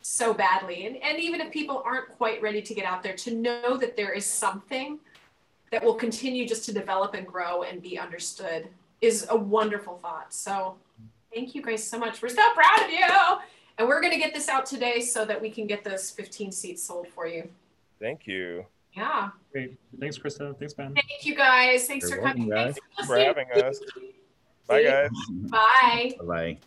[0.00, 0.86] so badly.
[0.86, 3.96] And and even if people aren't quite ready to get out there, to know that
[3.96, 4.98] there is something
[5.70, 8.68] that will continue just to develop and grow and be understood
[9.00, 10.32] is a wonderful thought.
[10.32, 10.76] So
[11.34, 12.22] thank you guys so much.
[12.22, 13.40] We're so proud of you.
[13.76, 16.52] And we're going to get this out today so that we can get those 15
[16.52, 17.48] seats sold for you.
[17.98, 18.66] Thank you.
[18.96, 19.30] Yeah.
[19.52, 19.76] Great.
[19.98, 20.56] Thanks, Krista.
[20.58, 20.94] Thanks, Ben.
[20.94, 21.86] Thank you guys.
[21.86, 22.48] Thanks You're for coming.
[22.48, 23.80] welcome, Thanks Thanks for having us.
[24.66, 25.10] Bye, guys.
[25.50, 26.16] Bye.
[26.22, 26.58] Bye.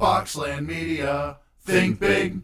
[0.00, 1.38] Boxland Media.
[1.64, 2.42] Think big.